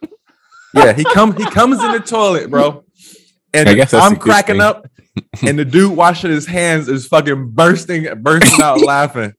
[0.74, 2.84] Yeah, he come he comes in the toilet, bro.
[3.52, 4.62] And I guess I'm cracking thing.
[4.62, 4.86] up,
[5.42, 9.32] and the dude washing his hands is fucking bursting, bursting out laughing.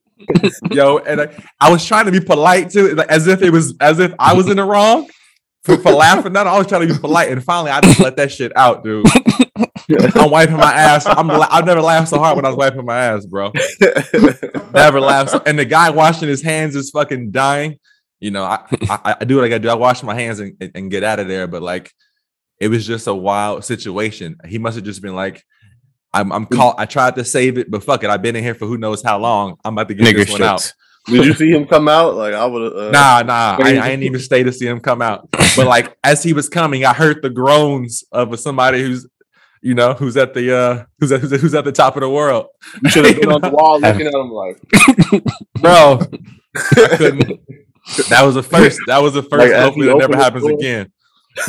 [0.72, 4.00] Yo, and I, I was trying to be polite too, as if it was as
[4.00, 5.10] if I was in the wrong
[5.64, 6.32] for, for laughing.
[6.34, 8.52] No, no, I was trying to be polite, and finally I just let that shit
[8.56, 9.06] out, dude.
[10.16, 11.06] I'm wiping my ass.
[11.06, 13.52] I'm I've never laughed so hard when I was wiping my ass, bro.
[14.74, 15.32] Never laughed.
[15.32, 17.78] So, and the guy washing his hands is fucking dying.
[18.20, 19.70] You know, I, I, I do what I gotta do.
[19.70, 21.46] I wash my hands and, and- and get out of there.
[21.48, 21.92] But like,
[22.60, 24.38] it was just a wild situation.
[24.48, 25.44] He must have just been like,
[26.16, 26.76] I'm, I'm caught.
[26.80, 28.10] I tried to save it, but fuck it.
[28.10, 29.58] I've been in here for who knows how long.
[29.66, 30.74] I'm about to get Nigger this one out.
[31.08, 32.16] Did you see him come out?
[32.16, 32.74] Like I would.
[32.74, 33.54] Uh, Nah, nah.
[33.54, 33.78] I, crazy.
[33.78, 35.30] I didn't even stay to see him come out.
[35.32, 39.08] But like, as he was coming, I heard the groans of somebody who's,
[39.62, 42.02] you know, who's at the uh, who's at, who's at, who's at the top of
[42.02, 42.48] the world.
[42.82, 44.58] You should have been on the wall looking at him like.
[45.62, 46.00] bro.
[46.56, 47.42] I couldn't.
[48.10, 48.80] That was the first.
[48.88, 49.52] That was the first.
[49.52, 50.54] Like, hopefully, that never happens door.
[50.54, 50.92] again.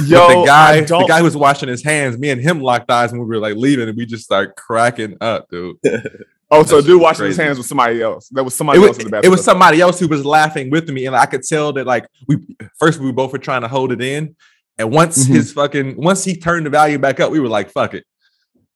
[0.05, 2.91] Yo, but the guy, the guy who was washing his hands, me and him locked
[2.91, 5.77] eyes when we were like leaving, and we just start cracking up, dude.
[6.51, 8.29] oh, so That's dude washing his hands with somebody else.
[8.31, 9.25] That was somebody It was, else in the bathroom.
[9.27, 12.07] it was somebody else who was laughing with me, and I could tell that like
[12.27, 12.39] we
[12.79, 14.35] first we both were trying to hold it in,
[14.79, 15.35] and once Mhm.
[15.35, 18.05] his fucking once he turned the volume back up, we were like, "Fuck it,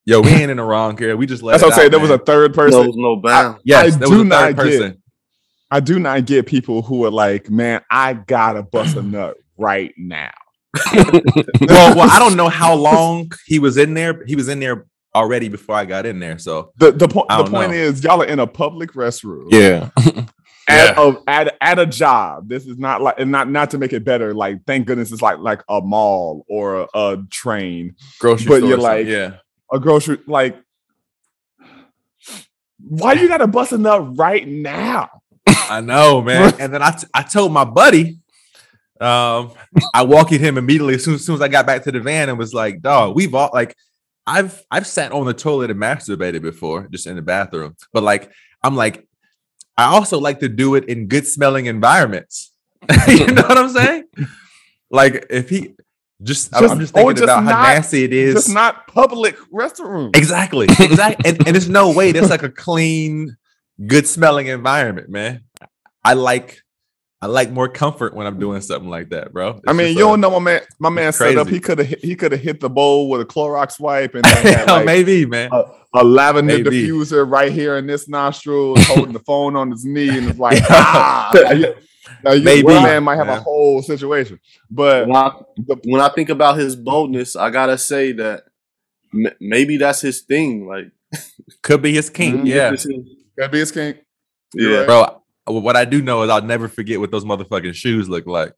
[0.05, 1.17] yo, we ain't in the wrong here.
[1.17, 1.87] We just let." That's it what I'm saying.
[1.87, 2.87] out, There was a man." third There person.
[2.87, 3.59] was no bound.
[3.65, 5.03] yes, I there do was a not third get- person.
[5.73, 9.93] I do not get people who are like, man, I gotta bust a nut right
[9.97, 10.33] now.
[10.93, 14.25] Well, well, I don't know how long he was in there.
[14.27, 16.39] He was in there already before I got in there.
[16.39, 17.77] So The the, po- the point know.
[17.77, 19.47] is, y'all are in a public restroom.
[19.51, 19.91] Yeah.
[20.69, 22.49] At, a, at at a job.
[22.49, 24.33] This is not like and not not to make it better.
[24.33, 28.69] Like, thank goodness it's like like a mall or a, a train, grocery But store
[28.69, 29.39] you're like- yeah.
[29.73, 30.19] a grocery.
[30.29, 30.57] Like,
[32.79, 35.09] why you gotta bust a nut right now?
[35.47, 36.55] I know, man.
[36.61, 38.21] and then I, t- I told my buddy,
[39.01, 39.53] um,
[39.95, 42.29] I walked him immediately as soon, as soon as I got back to the van
[42.29, 43.75] and was like, dog, we've all like
[44.27, 47.77] I've I've sat on the toilet and masturbated before, just in the bathroom.
[47.93, 48.31] But like,
[48.63, 49.07] I'm like,
[49.77, 52.53] I also like to do it in good smelling environments.
[53.09, 54.05] you know what I'm saying?
[54.91, 55.75] Like if he
[56.23, 58.35] just, I'm- I'm Just- just thinking just about how nasty it is.
[58.35, 60.15] Just not public restroom.
[60.15, 60.67] Exactly.
[60.79, 61.31] Exactly.
[61.31, 63.37] and, and there's no way that's like a clean,
[63.87, 65.45] good smelling environment, man.
[66.05, 66.63] I like
[67.23, 69.51] I like more comfort when I'm doing something like that, bro.
[69.51, 70.61] It's I mean, you uh, don't know my man.
[70.79, 71.49] My man set up.
[71.49, 74.37] He could have he could have hit the bowl with a Clorox wipe and then
[74.57, 75.51] had, like, maybe, man.
[75.53, 75.65] a,
[75.95, 76.71] a lavender Maybe.
[76.89, 80.63] diffuser right here in this nostril, holding the phone on his knee, and it's like,
[80.71, 81.75] ah, you-
[82.25, 84.41] now you, Maybe, one man might have a whole situation,
[84.71, 88.45] but When I, the, when I think about his boldness, I gotta say that
[89.15, 90.67] m- maybe that's his thing.
[90.67, 90.91] Like,
[91.63, 92.41] Could be his kink.
[92.43, 92.47] Mhm.
[92.47, 92.71] Yeah.
[92.73, 93.95] this be his king.
[94.55, 94.85] yeah.
[94.87, 98.53] Bro, what I do know is I'll never forget what those motherfucking shoes look like.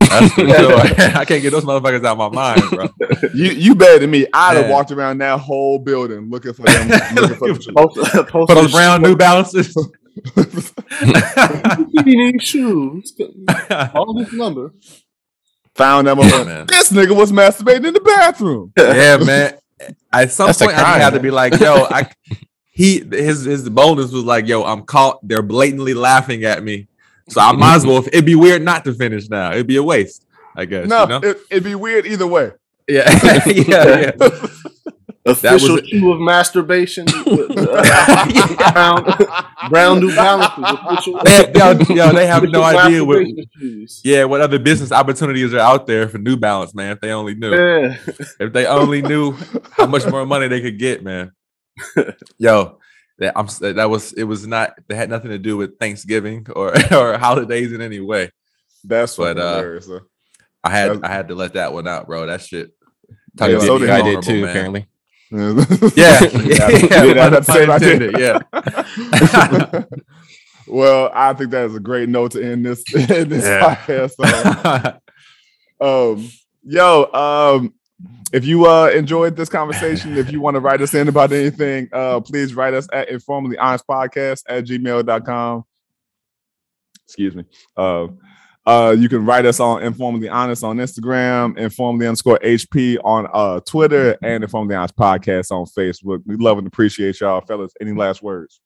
[0.00, 0.78] That's for sure.
[0.78, 2.88] I can't get those motherfuckers out of my mind, bro.
[3.34, 4.26] You you better than me.
[4.32, 6.88] I'd have walked around that whole building looking for them.
[7.14, 7.68] looking for them shoes.
[7.76, 9.72] Post, uh, post For those brown New Balances.
[10.34, 10.72] shoes.
[11.92, 13.14] He need shoes.
[13.94, 14.72] All this number.
[15.76, 16.18] Found them.
[16.18, 16.66] Yeah, man.
[16.66, 18.72] This nigga was masturbating in the bathroom.
[18.76, 19.58] yeah, man.
[20.12, 22.10] At some That's a point, I crime, had to be like, "Yo, I."
[22.80, 25.18] He his his boldness was like, "Yo, I'm caught.
[25.22, 26.88] They're blatantly laughing at me,
[27.28, 27.98] so I might as well.
[28.06, 29.52] It'd be weird not to finish now.
[29.52, 30.24] It'd be a waste,
[30.56, 30.88] I guess.
[30.88, 31.18] No, you know?
[31.18, 32.52] it, it'd be weird either way.
[32.88, 33.04] yeah,
[33.46, 34.38] yeah, yeah.
[35.26, 37.04] Official was- shoe of masturbation.
[38.72, 39.04] brown,
[39.68, 40.64] brown New Balances.
[40.64, 41.72] Official, They, yo,
[42.06, 43.26] yo, they have no idea what,
[43.58, 44.00] shoes.
[44.02, 46.92] yeah, what other business opportunities are out there for New Balance, man.
[46.92, 47.96] If they only knew, Yeah.
[48.40, 49.36] if they only knew
[49.72, 51.32] how much more money they could get, man.
[52.38, 52.78] Yo,
[53.18, 56.72] that I'm that was it was not that had nothing to do with Thanksgiving or
[56.92, 58.30] or holidays in any way.
[58.84, 59.90] That's But, fucking uh, hilarious.
[60.64, 62.26] I had That's- I had to let that one out, bro.
[62.26, 62.70] That shit.
[63.38, 64.50] Yeah, Yeah, so the did guy vulnerable, did too, man.
[64.50, 64.86] apparently.
[65.96, 67.92] Yeah, yeah, yeah, yeah, that's the pun same idea.
[67.92, 69.84] intended, yeah.
[70.66, 73.74] well, I think that is a great note to end this end this Yeah.
[73.76, 75.00] podcast.
[75.80, 76.16] on.
[76.16, 76.28] um,
[76.64, 77.74] yo, um,
[78.32, 81.88] if you uh enjoyed this conversation, if you want to write us in about anything,
[81.92, 85.64] uh, please write us at informally honest podcast at gmail.com.
[87.04, 87.44] Excuse me.
[87.76, 88.08] Uh,
[88.66, 93.60] uh, you can write us on informally honest on Instagram, informally underscore HP on uh
[93.60, 96.22] Twitter, and informally honest podcast on Facebook.
[96.24, 97.72] We love and appreciate y'all, fellas.
[97.80, 98.60] Any last words?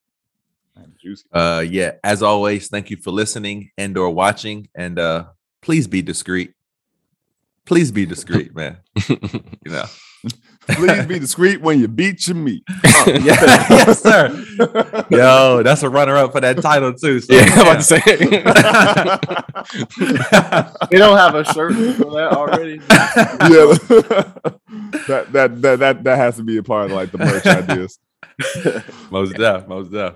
[1.33, 4.69] Uh yeah, as always, thank you for listening and or watching.
[4.75, 5.27] And uh
[5.63, 6.53] please be discreet.
[7.67, 8.79] Please be discreet, man.
[9.09, 9.19] You
[9.67, 9.85] know.
[10.67, 12.63] Please be discreet when you beat your meat.
[13.07, 13.11] Oh.
[13.11, 15.05] yeah, yes, sir.
[15.11, 17.21] Yo, that's a runner-up for that title too.
[17.21, 18.01] So, Yeah, I'm about to say.
[20.91, 22.77] They don't have a shirt for that already.
[22.77, 23.75] yeah,
[25.07, 27.99] that, that that that that has to be a part of like the merch ideas.
[29.11, 30.15] most def, most def.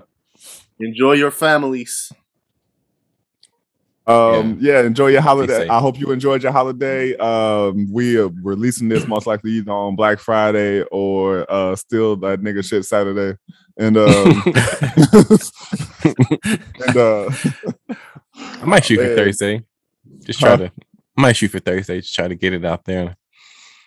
[0.79, 2.11] Enjoy your families.
[4.09, 4.81] Um, yeah.
[4.81, 5.67] enjoy your holiday.
[5.67, 7.15] I hope you enjoyed your holiday.
[7.17, 12.41] Um, we are releasing this most likely either on Black Friday or uh still that
[12.41, 13.37] nigga shit Saturday.
[13.77, 14.43] And um
[16.85, 17.29] and uh
[18.61, 19.63] I might shoot for Thursday.
[20.23, 20.57] Just try Huh?
[20.57, 20.71] to.
[21.17, 22.01] I might shoot for Thursday.
[22.01, 23.15] Just try to get it out there.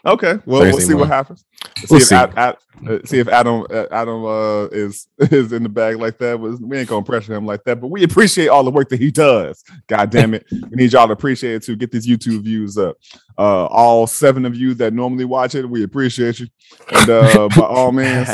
[0.04, 1.44] Okay, well, we'll Thursday see what happens.
[1.76, 2.16] See We'll if see.
[2.16, 2.56] Ad, Ad,
[2.88, 6.40] uh, see if Adam uh, Adam uh, is is in the bag like that.
[6.40, 7.80] We ain't gonna pressure him like that.
[7.80, 9.62] But we appreciate all the work that he does.
[9.86, 12.96] God damn it, we need y'all to appreciate it to get these YouTube views up.
[13.38, 16.48] Uh, all seven of you that normally watch it, we appreciate you.
[16.90, 18.28] And uh, by all means,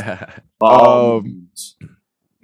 [0.60, 1.48] Um,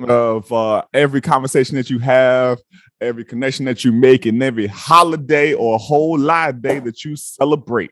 [0.00, 2.58] of uh, every conversation that you have,
[3.00, 7.90] every connection that you make, and every holiday or whole live day that you celebrate.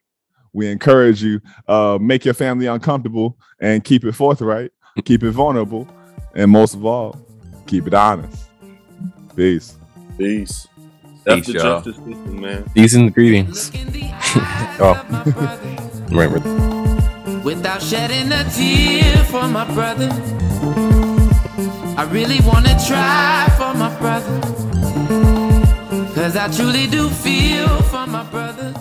[0.53, 4.71] We encourage you, uh, make your family uncomfortable and keep it forthright,
[5.05, 5.89] keep it vulnerable,
[6.35, 7.19] and most of all,
[7.67, 8.49] keep it honest.
[9.35, 9.77] Peace.
[10.19, 10.69] Peace.
[11.25, 11.63] That's Peace, the y'all.
[11.83, 12.71] justice system, man.
[12.75, 13.73] These are the greetings.
[13.73, 14.11] Look in the
[14.81, 14.93] Oh.
[14.93, 15.77] eyes of my brother
[16.11, 17.41] Remember.
[17.45, 20.11] without shedding a tear for my brother.
[21.97, 24.41] I really wanna try for my brother.
[26.15, 28.75] Cause I truly do feel for my brother.